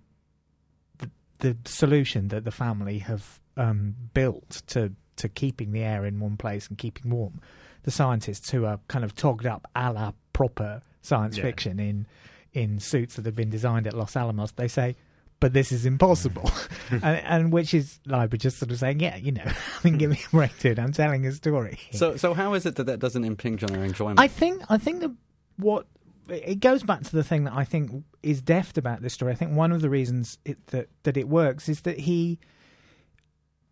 [1.40, 6.38] the, solution that the family have um, built to to keeping the air in one
[6.38, 7.42] place and keeping warm.
[7.84, 11.44] The scientists who are kind of togged up a la proper science Yeah.
[11.44, 12.08] fiction in
[12.54, 14.96] in suits that have been designed at Los Alamos, they say,
[15.40, 16.50] "But this is impossible,"
[16.90, 20.10] and, and which is like just sort of saying, "Yeah, you know, I mean, give
[20.10, 20.80] me a break, dude.
[20.80, 23.84] I'm telling a story." So, so how is it that that doesn't impinge on our
[23.84, 24.20] enjoyment?
[24.20, 25.12] I think I think that
[25.58, 25.86] what
[26.30, 29.32] it goes back to the thing that I think is deft about this story.
[29.32, 32.40] I think one of the reasons it, that that it works is that he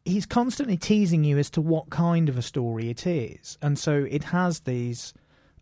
[0.05, 4.05] he's constantly teasing you as to what kind of a story it is, and so
[4.09, 5.13] it has these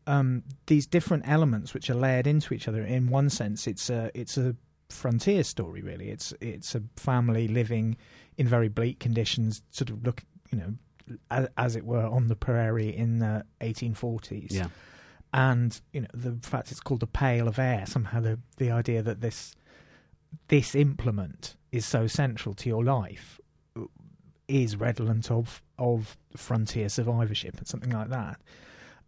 [0.08, 2.84] um, these different elements which are layered into each other.
[2.84, 4.56] In one sense, it's a it's a
[4.90, 5.82] frontier story.
[5.82, 7.98] Really, it's it's a family living
[8.38, 10.74] in very bleak conditions, sort of look you know
[11.32, 14.68] as, as it were on the prairie in the 1840s yeah.
[15.36, 19.04] And you know the fact it's called a pail of air somehow the the idea
[19.04, 19.54] that this
[20.48, 23.40] this implement is so central to your life
[23.78, 23.84] uh,
[24.48, 28.40] is redolent of of frontier survivorship and something like that.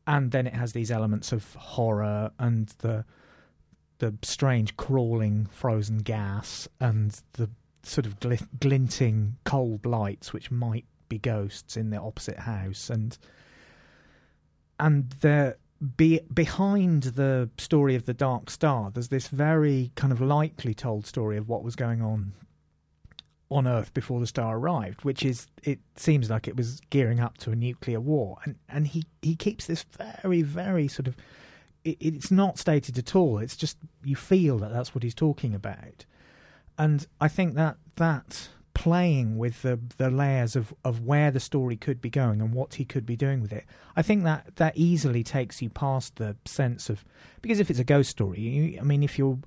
[0.06, 3.06] And then it has these elements of horror and the
[4.00, 7.50] the strange crawling frozen gas and the
[7.84, 12.90] sort of gl- glinting cold lights which might be ghosts in the opposite house.
[12.90, 13.18] And
[14.80, 15.58] and the
[15.96, 21.06] be, behind the story of the Dark Star, there's this very kind of lightly told
[21.06, 22.34] story of what was going on
[23.50, 27.38] on Earth before the star arrived, which is it seems like it was gearing up
[27.38, 29.86] to a nuclear war, and and he he keeps this
[30.24, 31.16] very very sort of
[31.84, 33.38] it, it's not stated at all.
[33.40, 36.06] It's just you feel that that's what he's talking about,
[36.78, 41.76] and I think that that playing with the the layers of of where the story
[41.76, 43.66] could be going and what he could be doing with it.
[43.96, 47.04] I think that that easily takes you past the sense of
[47.42, 49.40] because if it's a ghost story, you, I mean, if you're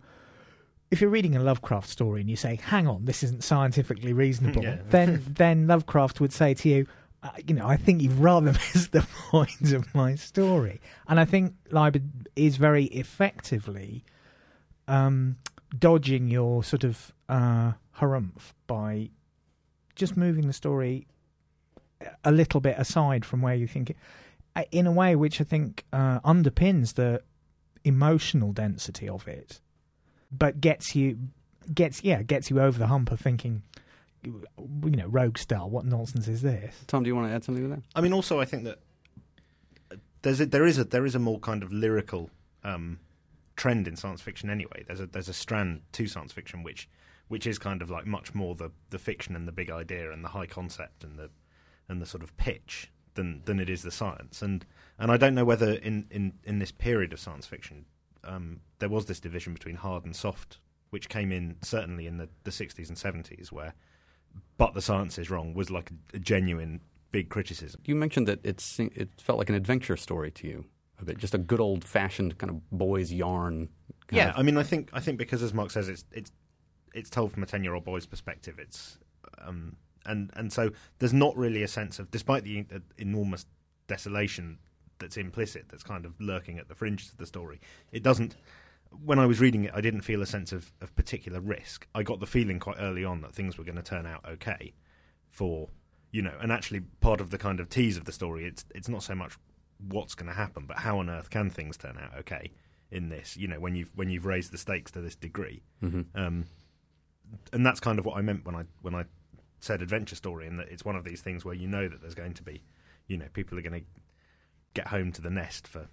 [0.90, 4.62] if you're reading a Lovecraft story and you say, "Hang on, this isn't scientifically reasonable,"
[4.68, 4.78] Yeah.
[4.90, 6.86] then then Lovecraft would say to you,
[7.22, 11.24] uh, "You know, I think you've rather missed the point of my story." And I
[11.24, 12.00] think Leiber
[12.34, 14.02] is very effectively
[14.88, 15.36] um,
[15.78, 19.10] dodging your sort of uh, harumph by
[20.00, 21.06] just moving the story
[22.24, 23.96] a little bit aside from where you think it,
[24.56, 27.22] uh, in a way which I think uh, underpins the
[27.84, 29.60] emotional density of it,
[30.32, 31.18] but gets you
[31.72, 33.62] gets yeah gets you over the hump of thinking,
[34.24, 34.40] you
[34.82, 35.68] know, rogue star.
[35.68, 36.74] What nonsense is this?
[36.86, 37.82] Tom, do you want to add something to that?
[37.94, 38.78] I mean, also, I think that
[40.22, 42.30] there's a, there is a there is a more kind of lyrical
[42.64, 42.98] um,
[43.56, 44.48] trend in science fiction.
[44.48, 46.88] Anyway, there's a there's a strand to science fiction which
[47.30, 50.24] which is kind of like much more the the fiction and the big idea and
[50.24, 51.30] the high concept and the
[51.88, 54.42] and the sort of pitch than than it is the science.
[54.42, 54.66] And
[54.98, 57.84] and I don't know whether in in in this period of science fiction
[58.24, 60.58] um, there was this division between hard and soft,
[60.90, 63.74] which came in certainly in the the 60s and 70s where.
[64.58, 66.80] But the science is wrong was like a, a genuine
[67.12, 67.80] big criticism.
[67.86, 70.64] You mentioned that it's it felt like an adventure story to you,
[71.00, 73.68] a bit, just a good old fashioned kind of boys' yarn.
[74.08, 76.30] kind Yeah, of- I mean, I think I think because as Mark says, it's it's
[76.94, 78.58] it's told from a ten year old boy's perspective.
[78.58, 78.98] It's
[79.38, 79.76] um,
[80.06, 82.64] and and so there's not really a sense of, despite the
[82.98, 83.46] enormous
[83.86, 84.58] desolation
[84.98, 87.60] that's implicit, that's kind of lurking at the fringes of the story.
[87.92, 88.36] It doesn't.
[89.04, 91.86] When I was reading it, I didn't feel a sense of, of particular risk.
[91.94, 94.72] I got the feeling quite early on that things were going to turn out okay,
[95.30, 95.68] for
[96.10, 98.88] you know, and actually part of the kind of tease of the story, it's it's
[98.88, 99.36] not so much
[99.88, 102.50] what's going to happen, but how on earth can things turn out okay
[102.90, 103.36] in this?
[103.36, 106.06] You know, when you've when you've raised the stakes to this degree, Mhm.
[106.14, 106.44] um,
[107.52, 109.04] and that's kind of what I meant when I when I
[109.60, 112.14] said adventure story, and that it's one of these things where you know that there's
[112.14, 112.62] going to be,
[113.06, 113.86] you know, people are going to
[114.74, 115.88] get home to the nest for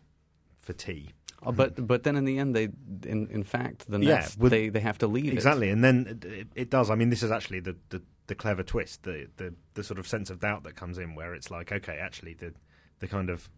[0.62, 1.10] for tea.
[1.46, 2.70] Uh, but but then in the end, they
[3.06, 5.34] in in fact the Yeah, nest with- they they have to leave it.
[5.34, 6.90] Exactly, and then it, it, it does.
[6.90, 10.08] I mean, this is actually the, the, the clever twist, the, the the sort of
[10.08, 12.54] sense of doubt that comes in, where it's like, okay, actually, the
[13.00, 13.50] the kind of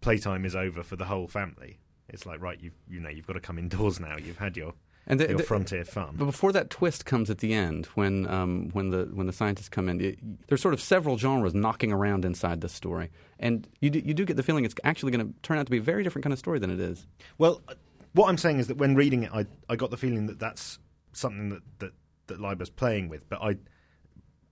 [0.00, 1.78] playtime is over for the whole family.
[2.08, 4.16] It's like, right, you you know, you've got to come indoors now.
[4.16, 4.72] You've had your
[5.06, 6.16] And the, your the- frontier fun.
[6.18, 9.68] But before that twist comes at the end, when um, when the when the scientists
[9.68, 13.90] come in, it, there's sort of several genres knocking around inside this story, and you
[13.90, 15.82] do, you do get the feeling it's actually going to turn out to be a
[15.82, 17.06] very different kind of story than it is.
[17.38, 17.74] Well, uh,
[18.14, 20.78] what I'm saying is that when reading it, I I got the feeling that that's
[21.12, 21.92] something that that
[22.26, 23.58] that Leiber's playing with, but I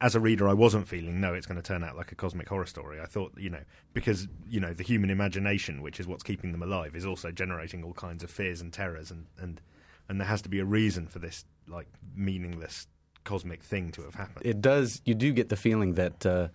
[0.00, 2.48] as a reader, I wasn't feeling no, it's going to turn out like a cosmic
[2.48, 3.00] horror story.
[3.00, 6.62] I thought, you know, because you know the human imagination, which is what's keeping them
[6.62, 9.60] alive, is also generating all kinds of fears and terrors, and and
[10.08, 12.86] and there has to be a reason for this like meaningless
[13.24, 14.44] cosmic thing to have happened.
[14.44, 15.00] It does.
[15.04, 16.48] You do get the feeling that uh,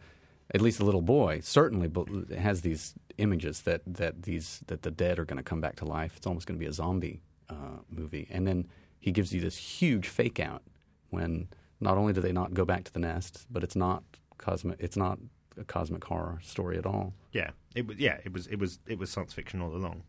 [0.53, 1.89] at least the little boy certainly
[2.37, 5.85] has these images that that these that the dead are going to come back to
[5.85, 6.13] life.
[6.15, 8.67] It's almost going to be a zombie uh, movie, and then
[8.99, 10.63] he gives you this huge fake out
[11.09, 11.47] when
[11.79, 14.03] not only do they not go back to the nest, but it's not
[14.37, 14.77] cosmic.
[14.79, 15.17] It's not
[15.59, 17.13] a cosmic horror story at all.
[17.33, 17.97] yeah, it was.
[17.97, 18.47] Yeah, it was.
[18.47, 18.79] It was.
[18.87, 20.03] It was science fiction all along.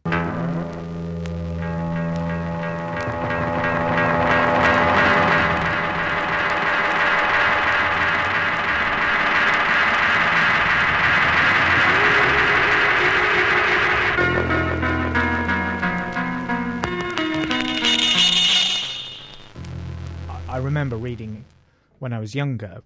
[22.11, 22.83] When I was younger.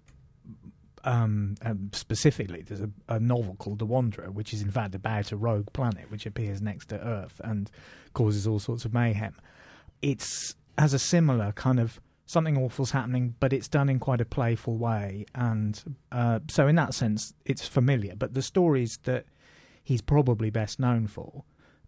[1.03, 5.31] Um, um, specifically, there's a, a novel called The Wanderer, which is in fact about
[5.31, 7.69] a rogue planet which appears next to Earth and
[8.13, 9.35] causes all sorts of mayhem.
[10.01, 14.25] It's has a similar kind of something awful's happening, but it's done in quite a
[14.25, 18.15] playful way, and uh, so in that sense, it's familiar.
[18.15, 19.25] But the stories that
[19.83, 21.43] he's probably best known for,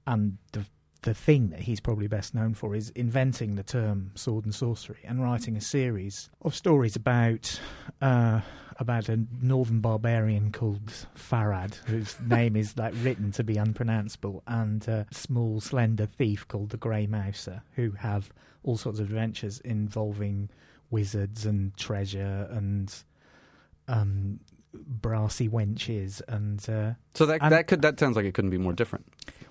[0.06, 0.66] and the
[1.04, 5.00] the thing that he's probably best known for is inventing the term sword and sorcery
[5.04, 7.60] and writing a series of stories about
[8.02, 8.42] uh,
[8.80, 10.86] about a northern barbarian called
[11.16, 16.70] Fafhrd, whose name is like written to be unpronounceable, and a small slender thief called
[16.70, 18.32] the Grey Mouser, who have
[18.64, 20.50] all sorts of adventures involving
[20.92, 22.94] wizards and treasure and
[23.88, 24.40] um,
[24.74, 26.68] brassy wenches and.
[26.70, 29.06] Uh, So that And- that could that sounds like it couldn't be more different.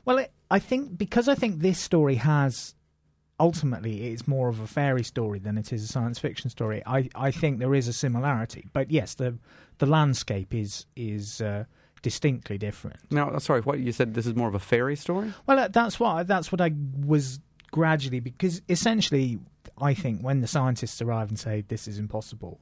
[0.07, 2.75] Well, it, I think because I think this story has
[3.39, 6.83] ultimately it's more of a fairy story than it is a science fiction story.
[6.87, 9.37] I, I think there is a similarity, but yes, the
[9.79, 11.65] the landscape is is uh,
[12.03, 13.01] distinctly different.
[13.11, 14.15] Now, sorry, what you said?
[14.15, 15.35] This is more of a fairy story.
[15.47, 16.73] Well, uh, that's what that's what I
[17.05, 17.41] was
[17.73, 19.39] gradually because essentially
[19.77, 22.61] I think when the scientists arrive and say this is impossible,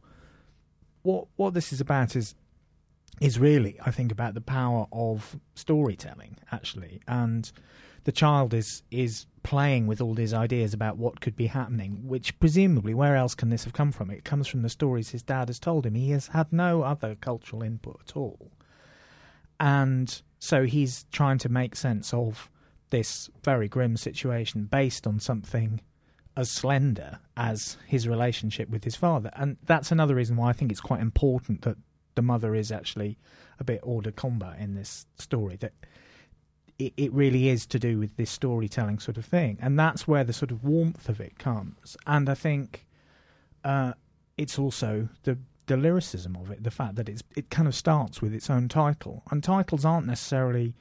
[1.02, 2.34] what what this is about is
[3.20, 7.50] is really I think about the power of storytelling actually, and
[8.04, 12.06] the child is is playing with all these ideas about what could be happening.
[12.06, 14.10] Which presumably, where else can this have come from?
[14.10, 15.94] It comes from the stories his dad has told him.
[15.94, 18.50] He has had no other cultural input at all
[19.60, 22.50] and so he's trying to make sense of
[22.90, 25.80] this very grim situation based on something
[26.36, 30.70] as slender as his relationship with his father and that's another reason why i think
[30.70, 31.76] it's quite important that
[32.14, 33.18] the mother is actually
[33.58, 35.72] a bit hors de combat in this story that
[36.78, 40.24] it, it really is to do with this storytelling sort of thing and that's where
[40.24, 42.86] the sort of warmth of it comes and i think
[43.64, 43.94] uh,
[44.36, 48.20] it's also the the lyricism of it, the fact that it's it kind of starts
[48.20, 50.74] with its own title, and titles aren't necessarily.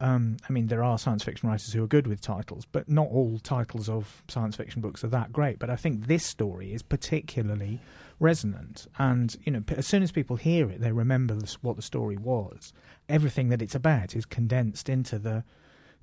[0.00, 3.08] Um, I mean, there are science fiction writers who are good with titles, but not
[3.08, 5.58] all titles of science fiction books are that great.
[5.58, 7.80] But I think this story is particularly
[8.20, 12.16] resonant, and you know, as soon as people hear it, they remember what the story
[12.16, 12.72] was.
[13.08, 15.44] Everything that it's about is condensed into the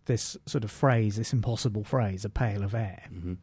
[0.05, 3.03] this sort of phrase, this impossible phrase, a pail of air.
[3.09, 3.33] hmm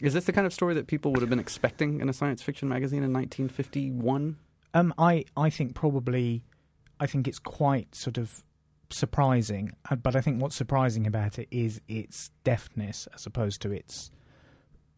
[0.00, 2.42] Is this the kind of story that people would have been expecting in a science
[2.42, 4.36] fiction magazine in 1951?
[4.74, 6.44] Um, I I think probably,
[7.00, 8.42] I think it's quite sort of
[8.98, 9.72] surprising.
[9.90, 14.10] uh, But I think what's surprising about it is its deftness as opposed to its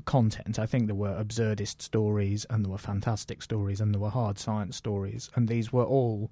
[0.05, 0.59] content.
[0.59, 4.39] I think there were absurdist stories and there were fantastic stories and there were hard
[4.39, 6.31] science stories, and these were all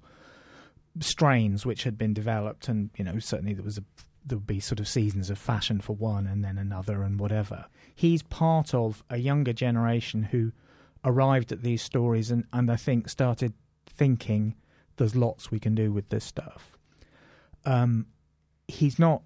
[0.99, 2.67] strains which had been developed.
[2.67, 3.83] And you know, certainly there was a
[4.25, 7.65] there would be sort of seasons of fashion for one and then another and whatever.
[7.93, 10.53] He's part of a younger generation who
[11.03, 13.53] arrived at these stories and, and I think started
[13.85, 14.55] thinking
[14.95, 16.77] there's lots we can do with this stuff.
[17.65, 18.07] Um,
[18.67, 19.23] he's not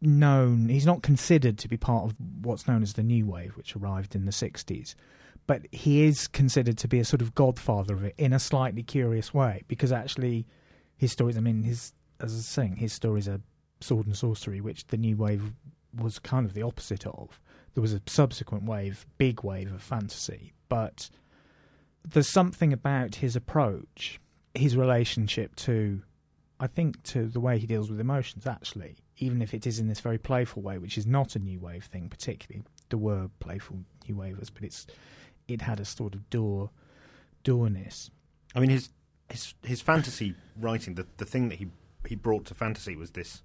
[0.00, 3.76] known, he's not considered to be part of what's known as the New Wave, which
[3.76, 4.94] arrived in the 60s.
[5.46, 8.82] But he is considered to be a sort of godfather of it in a slightly
[8.82, 10.46] curious way because actually
[10.96, 13.40] his stories, I mean, his, as I was saying, his stories are
[13.80, 15.52] sword and sorcery, which the New Wave
[15.94, 17.40] was kind of the opposite of.
[17.74, 21.10] There was a subsequent wave, big wave of fantasy, but
[22.04, 24.20] there's something about his approach,
[24.54, 26.02] his relationship to,
[26.58, 29.88] I think, to the way he deals with emotions, actually, even if it is in
[29.88, 32.64] this very playful way, which is not a new wave thing, particularly.
[32.88, 34.86] There were playful new wavers, but it's
[35.48, 36.70] it had a sort of door
[37.44, 38.10] doorness.
[38.54, 38.90] I mean, his
[39.30, 41.68] his his fantasy writing, the the thing that he
[42.06, 43.42] he brought to fantasy was this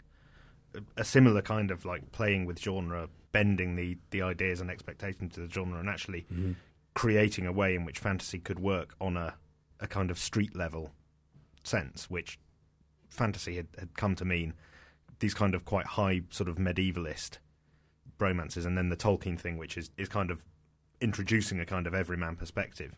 [0.75, 5.33] a, a similar kind of like playing with genre, bending the the ideas and expectations
[5.33, 6.53] to the genre, and actually mm-hmm.
[6.93, 9.35] creating a way in which fantasy could work on a
[9.79, 10.91] a kind of street level
[11.63, 12.39] sense, which
[13.11, 14.53] fantasy had, had come to mean
[15.19, 17.37] these kind of quite high sort of medievalist
[18.19, 20.43] romances, and then the Tolkien thing, which is, is kind of
[20.99, 22.95] introducing a kind of everyman perspective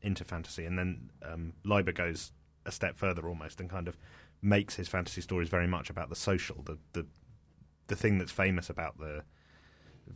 [0.00, 2.32] into fantasy, and then um, Leiber goes
[2.64, 3.96] a step further almost and kind of
[4.40, 7.06] makes his fantasy stories very much about the social, the the
[7.88, 9.22] the thing that's famous about the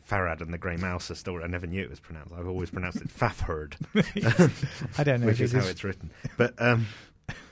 [0.09, 1.45] Fafhrd and the Grey Mouse story.
[1.45, 2.33] I never knew it was pronounced.
[2.33, 3.75] I've always pronounced it Fafhrd,
[4.99, 5.27] I don't know.
[5.29, 6.11] which is how it's written.
[6.37, 6.87] But um,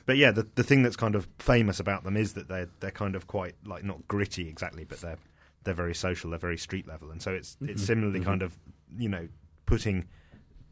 [0.07, 2.91] but yeah, the the thing that's kind of famous about them is that they're they're
[2.91, 5.19] kind of quite like not gritty exactly, but they're
[5.65, 7.87] they're very social, they're very street level, and so it's it's Mhm.
[7.87, 8.25] similarly Mhm.
[8.25, 8.59] kind of
[8.97, 9.29] you know
[9.67, 10.07] putting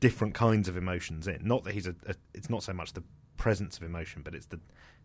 [0.01, 1.41] different kinds of emotions in.
[1.47, 3.03] Not that he's a, a it's not so much the
[3.37, 4.61] presence of emotion, but it's the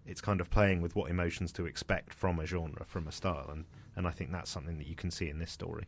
[0.05, 3.49] it's kind of playing with what emotions to expect from a genre, from a style,
[3.51, 3.65] and
[3.95, 5.85] and I think that's something that you can see in this story.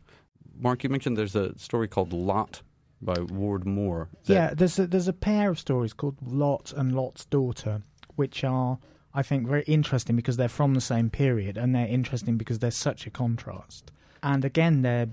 [0.58, 2.62] Mark, you mentioned there's a story called Lot
[3.02, 4.08] by Ward Moore.
[4.24, 7.82] that- Yeah, there's a, there's a pair of stories called Lot and Lot's Daughter,
[8.16, 8.78] which are
[9.14, 12.70] I think very interesting because they're from the same period, and they're interesting because they're
[12.70, 13.90] such a contrast.
[14.22, 15.08] And again, they're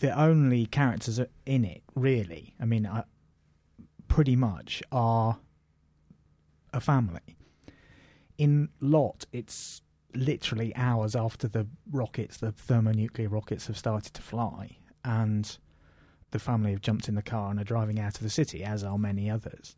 [0.00, 2.54] the only characters in it really.
[2.60, 3.04] I mean, I,
[4.08, 5.38] pretty much are
[6.72, 7.36] a family.
[8.38, 9.82] In Lot, it's
[10.14, 15.58] literally hours after the rockets, the thermonuclear rockets, have started to fly, and
[16.32, 18.82] the family have jumped in the car and are driving out of the city, as
[18.82, 19.76] are many others.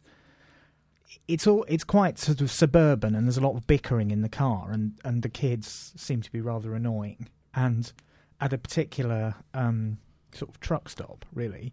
[1.27, 4.29] It's all it's quite sort of suburban, and there's a lot of bickering in the
[4.29, 7.29] car, and, and the kids seem to be rather annoying.
[7.55, 7.93] And
[8.41, 9.99] at a particular um,
[10.33, 11.73] sort of truck stop, really,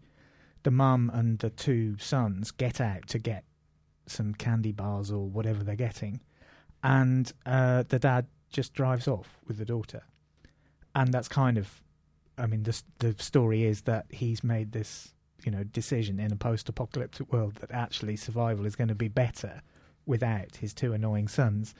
[0.63, 3.43] the mum and the two sons get out to get
[4.07, 6.21] some candy bars or whatever they're getting,
[6.83, 10.03] and uh, the dad just drives off with the daughter,
[10.95, 11.81] and that's kind of,
[12.37, 15.13] I mean, the the story is that he's made this
[15.43, 19.61] you know decision in a post-apocalyptic world that actually survival is going to be better
[20.05, 21.75] without his two annoying sons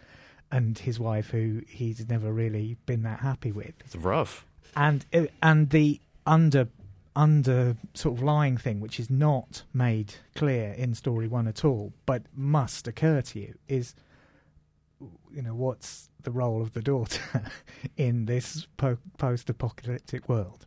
[0.52, 4.46] and his wife who he's never really been that happy with It's rough.
[4.76, 6.68] and uh, and the under
[7.16, 11.92] under sort of lying thing which is not made clear in story one at all
[12.06, 13.96] but must occur to you is
[15.34, 17.22] you know what's the role of the daughter
[17.98, 20.66] in this po- post-apocalyptic world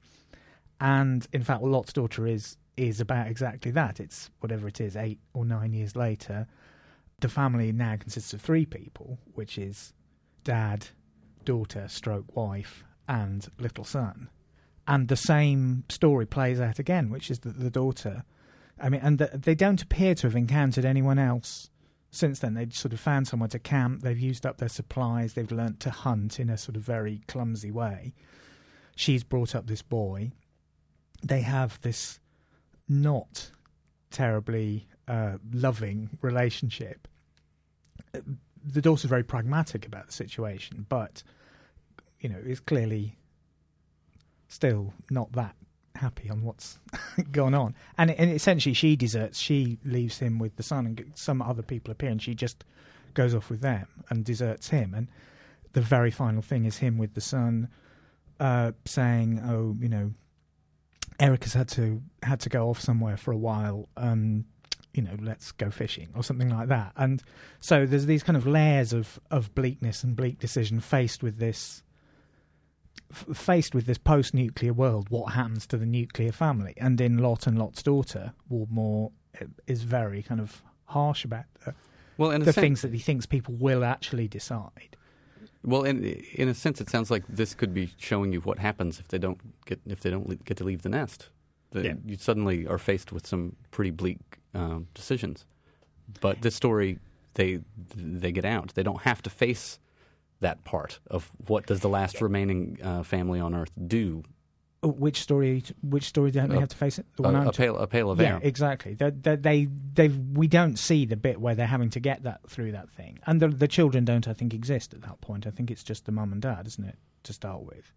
[0.80, 4.00] and in fact lot's daughter is is about exactly that.
[4.00, 6.46] It's whatever it is 8 or 9 years later
[7.20, 9.92] the family now consists of three people which is
[10.44, 10.88] dad
[11.44, 14.28] daughter stroke wife and little son.
[14.86, 18.24] And the same story plays out again which is that the daughter
[18.80, 21.70] i mean and the, they don't appear to have encountered anyone else
[22.12, 22.54] since then.
[22.54, 24.02] They've sort of found somewhere to camp.
[24.02, 25.34] They've used up their supplies.
[25.34, 28.14] They've learnt to hunt in a sort of very clumsy way.
[28.96, 30.32] She's brought up this boy.
[31.22, 32.18] They have this
[32.90, 33.50] not
[34.10, 37.08] terribly uh, loving relationship
[38.14, 38.20] Uh,
[38.62, 41.22] the daughter's very pragmatic about the situation but
[42.20, 43.16] you know is clearly
[44.48, 45.54] still not that
[46.00, 46.78] happy on what's
[47.32, 47.74] gone on.
[47.96, 49.38] And, and essentially, she deserts.
[49.38, 52.64] She leaves him with the son, and some other people appear, and she just
[53.14, 54.94] goes off with them and deserts him.
[54.94, 55.08] And
[55.72, 57.68] the very final thing is him with the son
[58.40, 60.12] uh, saying, "Oh, you know,
[61.20, 63.88] Erica's had to had to go off somewhere for a while.
[63.96, 64.46] Um,
[64.92, 67.22] you know, let's go fishing or something like that." And
[67.60, 71.82] so there's these kind of layers of of bleakness and bleak decision faced with this
[73.10, 76.74] f- faced with this post-nuclear world, what happens to the nuclear family?
[76.76, 81.44] And in Lot and Lot's Daughter, Ward Moore uh, is very kind of harsh about
[81.64, 81.74] the,
[82.18, 84.96] Well, the sense, things that he thinks people will actually decide.
[85.62, 88.98] Well, in in a sense, it sounds like this could be showing you what happens
[88.98, 91.28] if they don't get if they don't le- get to leave the nest.
[91.72, 91.94] That Yeah.
[92.04, 94.18] You suddenly are faced with some pretty bleak
[94.54, 95.46] um, decisions.
[96.20, 96.98] But this story,
[97.34, 97.60] they
[97.94, 98.74] they get out.
[98.74, 99.78] They don't have to face
[100.40, 104.22] that part of what does the last remaining uh, family on Earth do.
[104.82, 105.62] Which story?
[105.82, 107.04] Which story don't they have to face it?
[107.16, 108.40] The one a I'm pail, a pail of yeah, air.
[108.42, 108.94] exactly.
[108.94, 112.48] They, they, they, they, we don't see the bit where they're having to get that
[112.48, 115.46] through that thing, and the, the children don't, I think, exist at that point.
[115.46, 117.92] I think it's just the mum and dad, isn't it, to start with?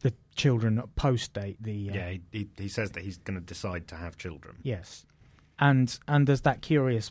[0.00, 3.44] The children post date the uh, Yeah, he, he, he says that he's going to
[3.44, 4.56] decide to have children.
[4.62, 5.06] Yes,
[5.58, 7.10] and and there's that curious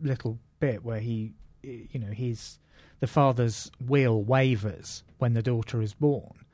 [0.00, 1.32] little bit where he,
[1.62, 2.60] you know, he's
[3.00, 6.44] the father's will wavers when the daughter is born,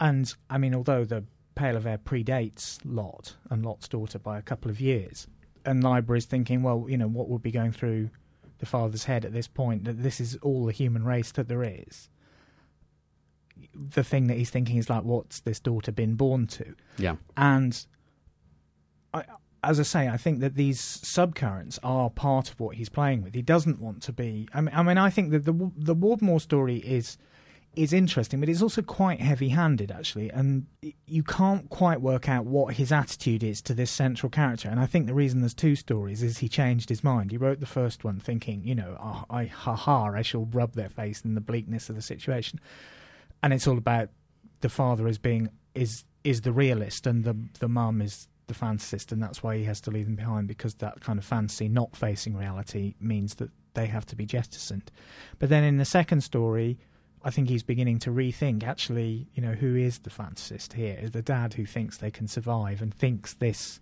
[0.00, 1.24] and I mean, although the
[1.54, 5.26] Pail of Air predates Lot and Lot's daughter by a couple of years,
[5.64, 8.10] and Leiber is thinking, well, you know, what would be going through
[8.58, 11.62] the father's head at this point that this is all the human race that there
[11.62, 12.08] is.
[13.74, 16.74] The thing that he's thinking is like, what's this daughter been born to?
[16.98, 17.16] Yeah.
[17.36, 17.84] and
[19.12, 19.24] I
[19.64, 23.34] as I say, I think that these subcurrents are part of what he's playing with.
[23.34, 24.48] He doesn't want to be.
[24.52, 27.16] I mean, I, mean, I think that the the Ward Moore story is
[27.76, 30.66] is interesting, but it's also quite heavy-handed actually, and
[31.06, 34.68] you can't quite work out what his attitude is to this central character.
[34.68, 37.30] And I think the reason there's two stories is he changed his mind.
[37.30, 40.74] He wrote the first one thinking, you know, oh, I ha ha, I shall rub
[40.74, 42.60] their face in the bleakness of the situation,
[43.42, 44.10] and it's all about
[44.60, 49.12] the father as being is is the realist and the the mum is the fantasist,
[49.12, 51.96] and that's why he has to leave them behind because that kind of fantasy not
[51.96, 54.90] facing reality means that they have to be jettisoned.
[55.38, 56.78] But then in the second story
[57.24, 60.98] I think he's beginning to rethink actually, you know, who is the fantasist here?
[61.00, 63.80] Is the dad who thinks they can survive and thinks this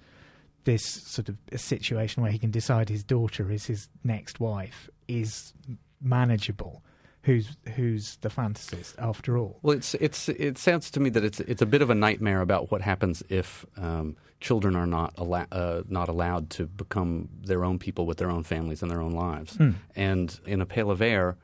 [0.65, 4.89] this sort of a situation where he can decide his daughter is his next wife
[5.09, 5.53] is
[6.01, 6.83] manageable.
[7.23, 9.59] Who's who's the fantasist after all?
[9.63, 12.41] Well, it's it's it sounds to me that it's it's a bit of a nightmare
[12.41, 17.65] about what happens if um, children are not allow, uh, not allowed to become their
[17.65, 19.57] own people with their own families and their own lives.
[19.57, 19.75] Mm.
[19.95, 21.37] And in a Pail of Air,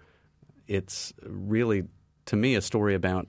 [0.69, 1.85] it's really
[2.27, 3.27] to me a story about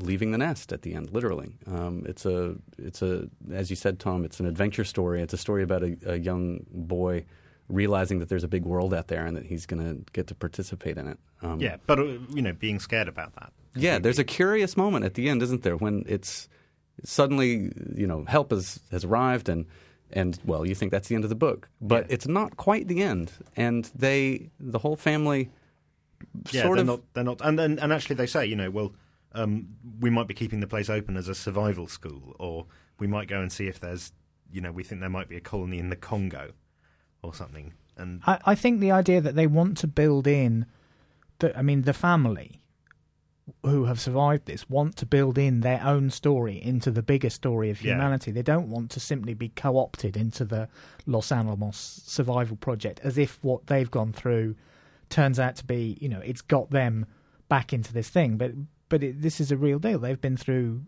[0.00, 1.56] leaving the nest at the end literally.
[1.66, 5.22] Um, it's a it's a as you said tom it's an adventure story.
[5.22, 7.24] It's a story about a, a young boy
[7.68, 10.34] realizing that there's a big world out there and that he's going to get to
[10.34, 11.18] participate in it.
[11.42, 12.04] Um, yeah but uh,
[12.34, 13.52] you know being scared about that.
[13.74, 16.48] Yeah there's a curious moment at the end isn't there when it's
[17.04, 19.66] suddenly you know help has has arrived and
[20.12, 21.68] and well you think that's the end of the book.
[21.80, 22.14] But yeah.
[22.14, 23.30] it's not quite the end.
[23.56, 25.50] And they the whole family
[26.50, 27.00] yeah, sort they're of not.
[27.14, 27.40] They're not.
[27.42, 28.94] And, and and actually, they say, you know, well,
[29.32, 29.68] um,
[30.00, 32.66] we might be keeping the place open as a survival school, or
[32.98, 34.12] we might go and see if there's,
[34.50, 36.52] you know, we think there might be a colony in the Congo,
[37.22, 37.72] or something.
[37.96, 40.66] And I, I think the idea that they want to build in,
[41.38, 42.60] the, I mean, the family
[43.62, 47.70] who have survived this want to build in their own story into the bigger story
[47.70, 48.30] of humanity.
[48.30, 48.36] Yeah.
[48.36, 50.68] They don't want to simply be co opted into the
[51.06, 54.56] Los Alamos survival project as if what they've gone through
[55.10, 57.06] turns out to be, you know, it's got them
[57.48, 58.36] back into this thing.
[58.36, 58.52] But
[58.88, 59.98] but it, this is a real deal.
[59.98, 60.82] They've been through,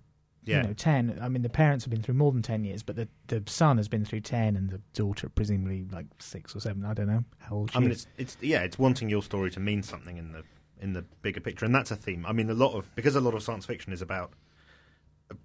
[0.44, 0.58] yeah.
[0.58, 1.18] you know, ten.
[1.20, 3.76] I mean, the parents have been through more than ten years, but the the son
[3.76, 6.84] has been through ten, and the daughter presumably like six or seven.
[6.84, 7.70] I don't know how old.
[7.74, 8.06] I mean, is.
[8.18, 10.42] it's it's yeah, it's wanting your story to mean something in the
[10.80, 12.24] in the bigger picture, and that's a theme.
[12.26, 14.32] I mean, a lot of because a lot of science fiction is about,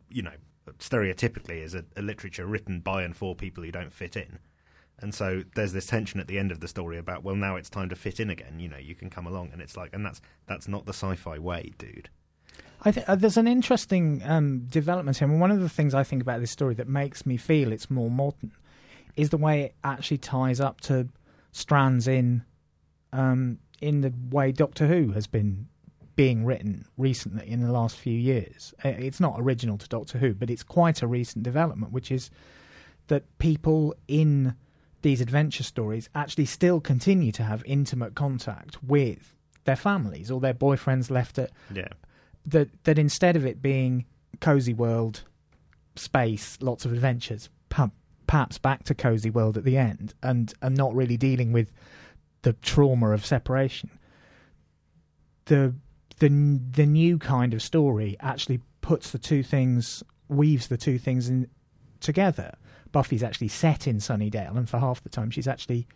[0.10, 0.34] you know,
[0.80, 4.40] stereotypically is a, a literature written by and for people who don't fit in
[5.02, 7.70] and so there's this tension at the end of the story about well now it's
[7.70, 10.06] time to fit in again you know you can come along and it's like and
[10.06, 12.10] that's that's not the sci-fi way dude
[12.84, 15.28] I think uh, there's an interesting um, development here.
[15.28, 17.72] I mean, one of the things I think about this story that makes me feel
[17.72, 18.54] it's more modern
[19.16, 21.08] is the way it actually ties up to
[21.52, 22.44] strands in
[23.14, 25.68] um, in the way Doctor Who has been
[26.16, 28.74] being written recently in the last few years.
[28.84, 32.30] Uh, it's not original to Doctor Who, but it's quite a recent development, which is
[33.08, 34.56] that people in
[35.02, 39.36] these adventure stories actually still continue to have intimate contact with
[39.66, 41.88] their families or their boyfriends left at yeah.
[42.46, 44.06] that that instead of it being
[44.40, 45.24] cozy world
[45.96, 47.50] space lots of adventures
[48.28, 51.72] perhaps back to cozy world at the end and and not really dealing with
[52.44, 53.90] the trauma of separation
[55.46, 55.74] the
[56.20, 56.30] the
[56.72, 61.48] the new kind of story actually puts the two things weaves the two things in
[62.00, 62.56] together
[62.92, 65.88] Buffy's actually set in Sunnydale, and for half the time she's actually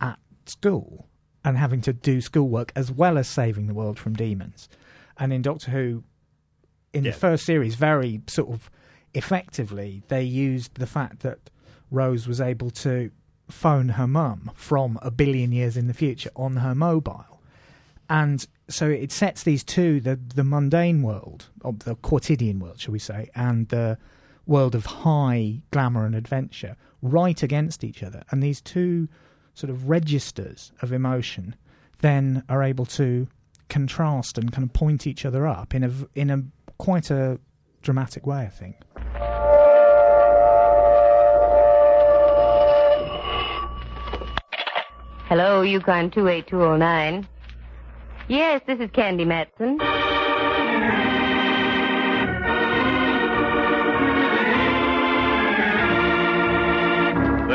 [0.00, 1.06] at school
[1.44, 4.68] and having to do schoolwork as well as saving the world from demons.
[5.16, 6.04] And in Doctor Who,
[6.92, 7.12] in yeah.
[7.12, 8.70] the first series, very sort of
[9.14, 11.38] effectively, they used the fact that
[11.90, 13.10] Rose was able to
[13.48, 17.40] phone her mum from a billion years in the future on her mobile.
[18.10, 22.92] And so it sets these two, the the mundane world, or the quotidian world, shall
[22.92, 23.98] we say, and the
[24.46, 28.22] world of high glamour and adventure right against each other.
[28.30, 29.08] And these two
[29.54, 31.56] sort of registers of emotion
[32.00, 33.26] then are able to
[33.68, 36.42] contrast and kind of point each other up in a in a
[36.78, 37.38] quite a
[37.82, 38.76] dramatic way, I think.
[45.28, 47.26] Hello, Yukon 28209.
[48.28, 49.78] Yes, this is Candy Matson.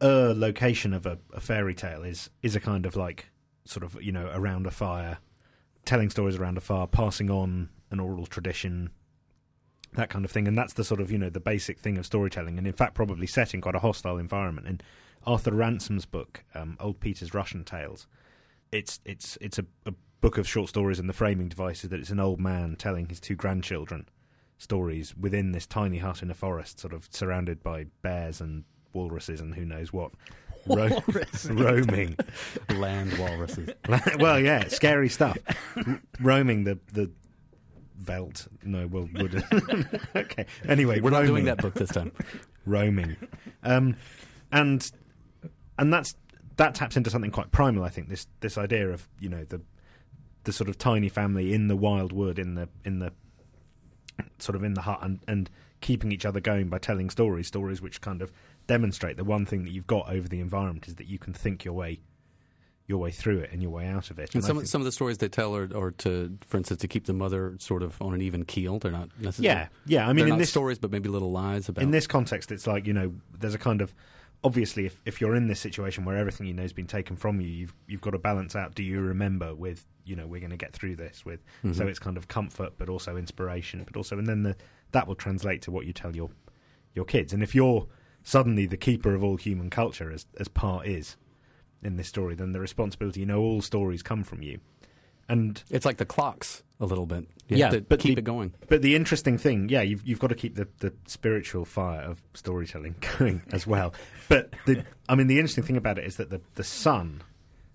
[0.00, 3.30] uh, location of a, a fairy tale is is a kind of like
[3.64, 5.18] sort of you know around a fire,
[5.84, 8.90] telling stories around a fire, passing on an oral tradition,
[9.94, 12.06] that kind of thing, and that's the sort of you know the basic thing of
[12.06, 14.66] storytelling, and in fact probably set in quite a hostile environment.
[14.66, 14.80] In
[15.26, 18.06] Arthur Ransome's book, um, Old Peter's Russian Tales,
[18.70, 22.00] it's it's it's a, a book of short stories, and the framing device is that
[22.00, 24.08] it's an old man telling his two grandchildren
[24.58, 29.40] stories within this tiny hut in a forest, sort of surrounded by bears and walruses
[29.40, 30.10] and who knows what.
[30.66, 31.02] Ro-
[31.50, 32.16] roaming,
[32.74, 33.70] Land walruses.
[34.18, 35.38] well, yeah, scary stuff.
[35.76, 37.10] R- roaming the the
[37.96, 38.46] veld.
[38.64, 39.42] No, well, would
[40.16, 40.46] okay.
[40.68, 42.12] Anyway, We're not roaming, doing that book this time.
[42.66, 43.16] roaming,
[43.62, 43.96] um,
[44.52, 44.90] and
[45.78, 46.14] and that's
[46.56, 47.84] that taps into something quite primal.
[47.84, 49.62] I think this this idea of you know the
[50.48, 53.12] the sort of tiny family in the wild wood in the in the
[54.38, 55.50] sort of in the hut and and
[55.82, 58.32] keeping each other going by telling stories, stories which kind of
[58.66, 61.66] demonstrate the one thing that you've got over the environment is that you can think
[61.66, 62.00] your way
[62.86, 64.34] your way through it and your way out of it.
[64.34, 66.88] And I some some of the stories they tell are, are to, for instance, to
[66.88, 68.78] keep the mother sort of on an even keel.
[68.78, 69.60] They're not necessarily.
[69.60, 70.08] yeah, yeah.
[70.08, 71.82] I mean, in this stories, but maybe little lies about.
[71.82, 73.92] in this context, it's like you know, there's a kind of
[74.44, 77.40] obviously, if, if you're in this situation where everything you know has been taken from
[77.40, 78.74] you, you've you've got to balance out.
[78.74, 81.40] Do you remember with you know we're going to get through this with?
[81.64, 81.74] Mhm.
[81.74, 84.56] So it's kind of comfort, but also inspiration, but also, and then the,
[84.92, 86.30] that will translate to what you tell your
[86.94, 87.32] your kids.
[87.32, 87.86] And if you're
[88.22, 91.16] suddenly the keeper of all human culture, as as part is
[91.82, 94.58] in this story, then the responsibility, you know, all stories come from you.
[95.28, 97.26] And it's like the clocks a little bit.
[97.48, 98.54] You Yeah, but keep the- it going.
[98.68, 102.22] But the interesting thing, yeah, you've you've got to keep the, the spiritual fire of
[102.34, 103.94] storytelling going as well.
[104.28, 107.22] But the, I mean, the interesting thing about it is that the the son,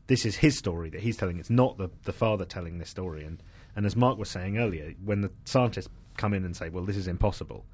[0.08, 1.38] this is his story that he's telling.
[1.38, 3.24] It's not the the father telling this story.
[3.24, 3.42] And
[3.76, 6.98] and as Mark was saying earlier, when the scientists come in and say, "Well, this
[6.98, 7.66] is impossible,"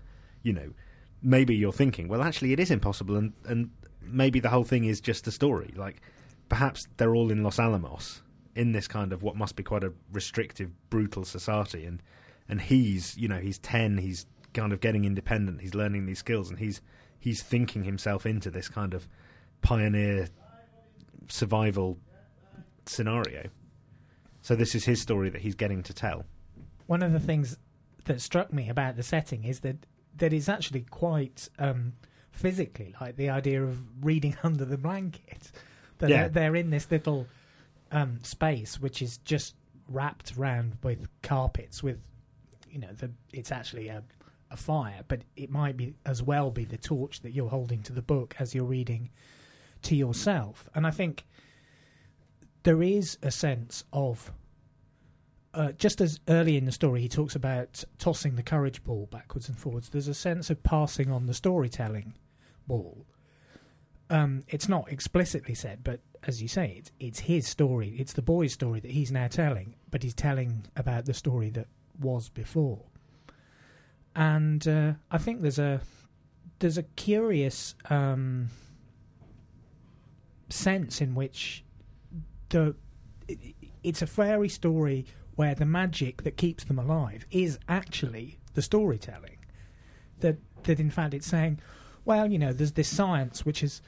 [0.43, 0.71] you know,
[1.21, 3.69] maybe you're thinking, "Well, actually, it is impossible," and and
[4.01, 5.73] maybe the whole thing is just a story.
[5.75, 6.01] Like
[6.47, 8.21] perhaps they're all in Los Alamos
[8.59, 12.01] in this kind of what must be quite a restrictive, brutal society, and
[12.49, 16.49] and he's you know he's ten, he's kind of getting independent, he's learning these skills,
[16.49, 16.81] and he's
[17.17, 19.07] he's thinking himself into this kind of
[19.61, 20.27] pioneer
[21.27, 21.97] survival
[22.85, 23.49] scenario.
[24.41, 26.25] So this is his story that he's getting to tell.
[26.87, 27.57] One of the things
[28.05, 29.85] that struck me about the setting is that
[30.17, 31.93] that it's actually quite um,
[32.31, 35.51] physically like the idea of reading under the blanket.
[35.99, 36.17] That Yeah.
[36.23, 37.27] they're, they're in this little
[37.91, 39.55] um, space which is just
[39.87, 41.99] wrapped around with carpets with
[42.69, 44.03] you know the it's actually a
[44.51, 47.93] a fire but it might be as well be the torch that you're holding to
[47.93, 49.09] the book as you're reading
[49.81, 50.67] to yourself.
[50.73, 51.25] And i think
[52.63, 54.31] there is a sense of
[55.53, 59.47] uh, just as early in the story he talks about tossing the courage ball backwards
[59.47, 62.13] and forwards there's a sense of passing on the storytelling
[62.69, 63.05] ball.
[64.09, 67.95] Um, it's not explicitly said, but as you say, it's it's his story.
[67.97, 71.67] It's the boy's story that he's now telling, but he's telling about the story that
[71.99, 72.81] was before.
[74.15, 75.81] And uh, I think there's a
[76.59, 78.49] there's a curious um,
[80.49, 81.63] sense in which
[82.49, 82.75] the
[83.27, 85.05] it- it's a fairy story
[85.35, 89.37] where the magic that keeps them alive is actually the storytelling.
[90.19, 91.59] That that in fact it's saying,
[92.03, 93.81] well, you know, there's this science which is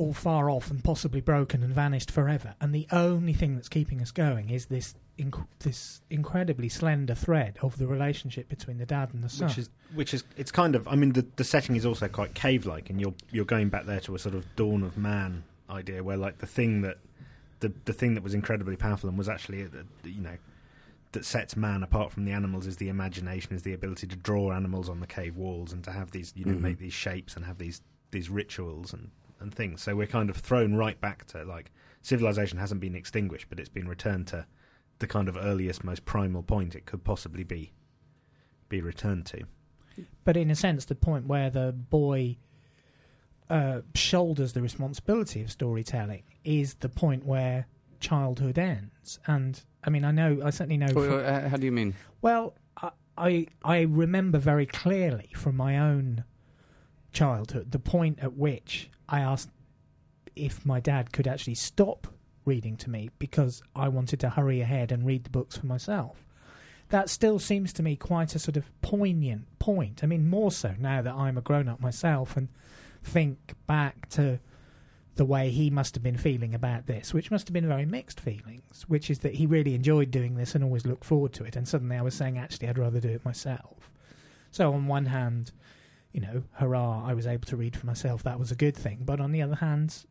[0.00, 4.00] all far off and possibly broken and vanished forever, and the only thing that's keeping
[4.00, 9.10] us going is this inc- this incredibly slender thread of the relationship between the dad
[9.12, 9.48] and the son.
[9.48, 12.34] Which is which is it's kind of I mean the the setting is also quite
[12.34, 15.44] cave like and you're you're going back there to a sort of dawn of man
[15.68, 16.96] idea where like the thing that
[17.60, 19.68] the the thing that was incredibly powerful and was actually uh,
[20.04, 20.36] you know
[21.12, 24.52] that sets man apart from the animals is the imagination is the ability to draw
[24.52, 26.60] animals on the cave walls and to have these you know Mhm.
[26.62, 27.82] make these shapes and have these
[28.12, 29.10] these rituals and
[29.40, 31.70] and things so we're kind of thrown right back to like
[32.02, 34.46] civilization hasn't been extinguished but it's been returned to
[34.98, 37.72] the kind of earliest most primal point it could possibly be
[38.68, 39.42] be returned to
[40.24, 42.36] but in a sense, the point where the boy
[43.48, 47.66] uh, shoulders the responsibility of storytelling is the point where
[47.98, 49.18] childhood ends.
[49.26, 50.86] And I mean, I know, I certainly know.
[50.86, 51.94] Wait, from- wait, uh, how do you mean?
[52.22, 56.24] Well, I, I I remember very clearly from my own
[57.12, 59.50] childhood the point at which I asked
[60.36, 62.06] if my dad could actually stop
[62.44, 66.24] reading to me because I wanted to hurry ahead and read the books for myself.
[66.88, 70.02] That still seems to me quite a sort of poignant point.
[70.02, 72.48] I mean, more so now that I'm a grown up myself and
[73.02, 74.40] think back to
[75.16, 78.18] the way he must have been feeling about this, which must have been very mixed
[78.18, 81.56] feelings, which is that he really enjoyed doing this and always looked forward to it.
[81.56, 83.90] And suddenly I was saying, actually, I'd rather do it myself.
[84.50, 85.52] So, on one hand,
[86.12, 88.22] you know, hurrah, I was able to read for myself.
[88.22, 89.00] That was a good thing.
[89.04, 90.04] But on the other hand,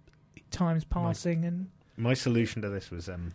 [0.52, 1.70] time's passing and.
[1.98, 3.34] My solution to this was um,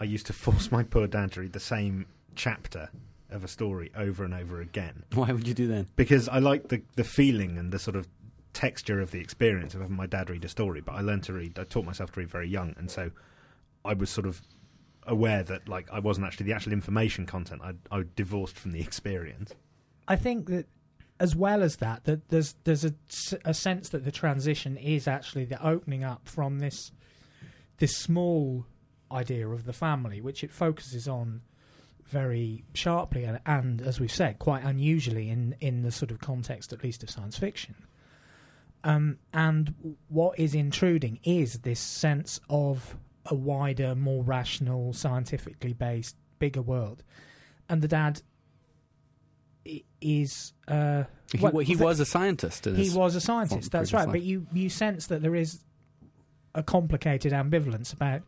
[0.00, 2.88] I used to force my poor dad to read the same chapter
[3.30, 5.94] of a story over and over again Why would you do that?
[5.96, 8.06] because I like the the feeling and the sort of
[8.52, 10.80] texture of the experience of having my dad read a story.
[10.80, 11.58] But I learned to read.
[11.58, 13.10] I taught myself to read very young, and so
[13.84, 14.40] I was sort of
[15.06, 17.60] aware that like I wasn't actually the actual information content.
[17.62, 19.52] I I divorced from the experience.
[20.08, 20.66] I think that
[21.20, 22.94] as well as that, that there's there's a,
[23.44, 26.92] a sense that the transition is actually the opening up from this
[27.78, 28.66] this small
[29.10, 31.42] idea of the family, which it focuses on
[32.04, 36.72] very sharply and, and as we've said, quite unusually in in the sort of context,
[36.72, 37.74] at least of science fiction.
[38.82, 42.96] Um, and what is intruding is this sense of
[43.26, 47.02] a wider, more rational, scientifically based, bigger world.
[47.68, 48.20] And the dad
[50.00, 52.66] is uh, He, well, he was a scientist.
[52.66, 53.70] he was a scientist.
[53.72, 54.08] That's right.
[54.08, 55.60] But you you sense that there is
[56.54, 58.22] a complicated ambivalence about,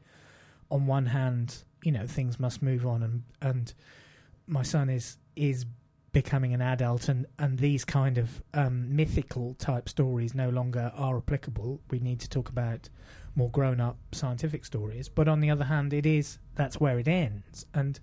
[0.70, 3.74] on one hand, you know, things must move on, and and
[4.47, 5.66] my son is is
[6.12, 11.18] becoming an adult, and and these kind of um, mythical type stories no longer are
[11.18, 11.80] applicable.
[11.91, 12.89] We need to talk about
[13.34, 15.11] more grown up scientific stories.
[15.11, 18.01] But on the other hand, it is that's where it ends, and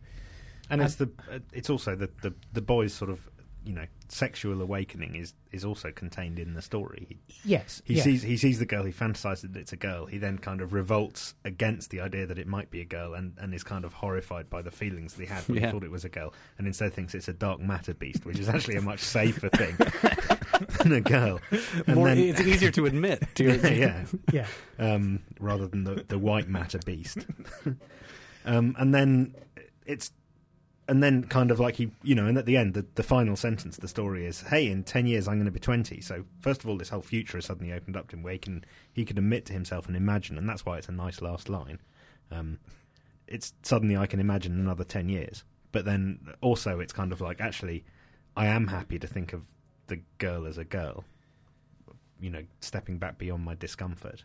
[0.69, 3.27] And And- it's the uh, it's also the, the the boy's sort of
[3.65, 7.19] you know sexual awakening is is also contained in the story.
[7.45, 8.03] Yes, he yeah.
[8.03, 10.05] sees he sees the girl, he fantasizes that it's a girl.
[10.05, 13.33] He then kind of revolts against the idea that it might be a girl, and,
[13.39, 15.67] and is kind of horrified by the feelings that he had when Yeah.
[15.67, 18.37] he thought it was a girl, and instead thinks it's a dark matter beast, which
[18.39, 19.75] is actually a much safer thing
[20.79, 21.39] than a girl.
[21.87, 23.23] And More, then- it's easier to admit.
[23.35, 23.43] To
[23.75, 24.47] yeah, yeah.
[24.77, 27.19] um, rather than the, the white matter beast.
[28.45, 29.35] um, and then
[29.85, 30.11] it's
[30.87, 33.35] and then kind of like he, you know, and at the end, the, the final
[33.35, 36.63] sentence the story is, "Hey, in ten years, I'm going to be 20." So first
[36.63, 39.05] of all, this whole future has suddenly opened up to him, where he can he
[39.05, 41.79] can admit to himself and imagine, and that's why it's a nice last line.
[42.31, 42.59] Um,
[43.27, 47.39] it's suddenly I can imagine another ten years, but then also it's kind of like
[47.39, 47.85] actually,
[48.35, 49.43] I am happy to think of
[49.87, 51.05] the girl as a girl.
[52.19, 54.23] You know, stepping back beyond my discomfort.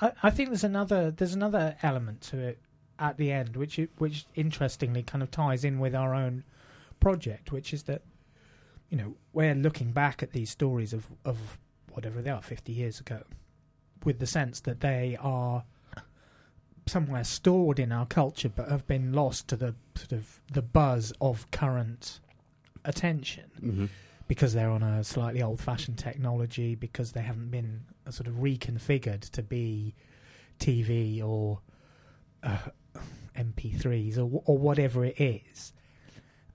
[0.00, 2.58] I, I think there's another there's another element to it
[3.00, 6.44] at the end, which which interestingly kind of ties in with our own
[7.00, 8.02] project, which is that
[8.90, 11.58] you know we're looking back at these stories of of
[11.92, 13.22] whatever they are, fifty years ago,
[14.04, 15.64] with the sense that they are
[16.86, 21.12] somewhere stored in our culture, but have been lost to the sort of the buzz
[21.20, 22.20] of current
[22.84, 23.88] attention Mhm.
[24.26, 29.42] because they're on a slightly old-fashioned technology, because they haven't been sort of reconfigured to
[29.42, 29.94] be
[30.58, 31.60] TV or
[32.42, 32.58] uh,
[33.44, 35.72] MP3s or or whatever it is.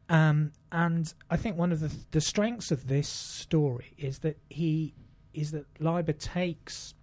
[0.07, 4.93] Um, and I think one of the the strengths of this story is that he
[5.33, 6.93] is that Leiber takes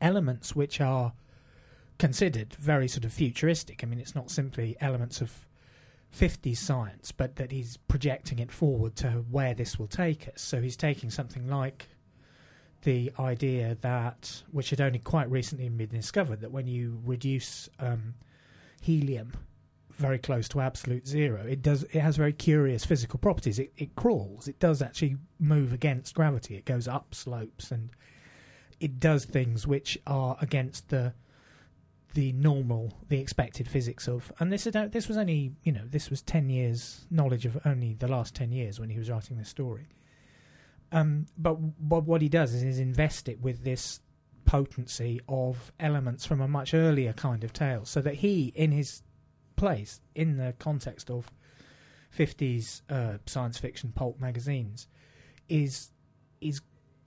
[0.00, 1.12] elements which are
[1.98, 3.82] considered very sort of futuristic.
[3.82, 5.46] I mean, it's not simply elements of
[6.14, 10.42] 50s science, but that he's projecting it forward to where this will take us.
[10.42, 11.88] So he's taking something like
[12.82, 18.14] the idea that, which had only quite recently been discovered, that when you reduce um,
[18.80, 19.32] helium
[19.96, 23.58] very close to absolute zero, it does it has very curious physical properties.
[23.58, 24.48] It it crawls.
[24.48, 26.56] It does actually move against gravity.
[26.56, 27.90] It goes up slopes and
[28.80, 31.14] it does things which are against the
[32.14, 34.32] the normal, the expected physics of.
[34.40, 37.94] And this is this was only you know this was ten years knowledge of only
[37.94, 39.88] the last ten years when he was writing this story.
[40.92, 44.00] Um, but but what he does is, is invest it with this
[44.46, 49.02] potency of elements from a much earlier kind of tale, so that he, in his
[49.56, 51.30] place, in the context of
[52.10, 54.88] fifties uh, science fiction pulp magazines,
[55.48, 55.90] is
[56.40, 56.60] is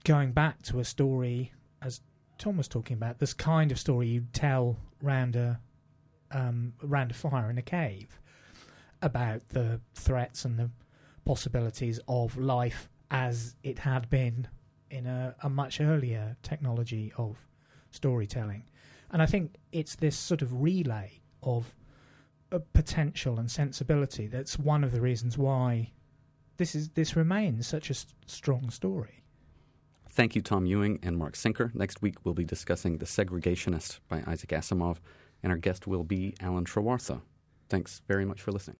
[0.04, 2.00] going back to a story as
[2.38, 5.60] Tom was talking about, this kind of story you tell round a
[6.30, 8.20] um, round a fire in a cave
[9.02, 10.70] about the threats and the
[11.24, 14.46] possibilities of life as it had been
[14.90, 17.38] in a, a much earlier technology of
[17.90, 18.64] storytelling.
[19.10, 21.74] And I think it's this sort of relay of
[22.72, 25.92] potential and sensibility that's one of the reasons why
[26.56, 29.22] this is this remains such a s- strong story.
[30.10, 31.70] Thank you, Tom Ewing and Mark Sinker.
[31.72, 34.98] Next week, we'll be discussing The Segregationist by Isaac Asimov,
[35.42, 37.22] and our guest will be Alan Trewartha.
[37.68, 38.76] Thanks very much for listening.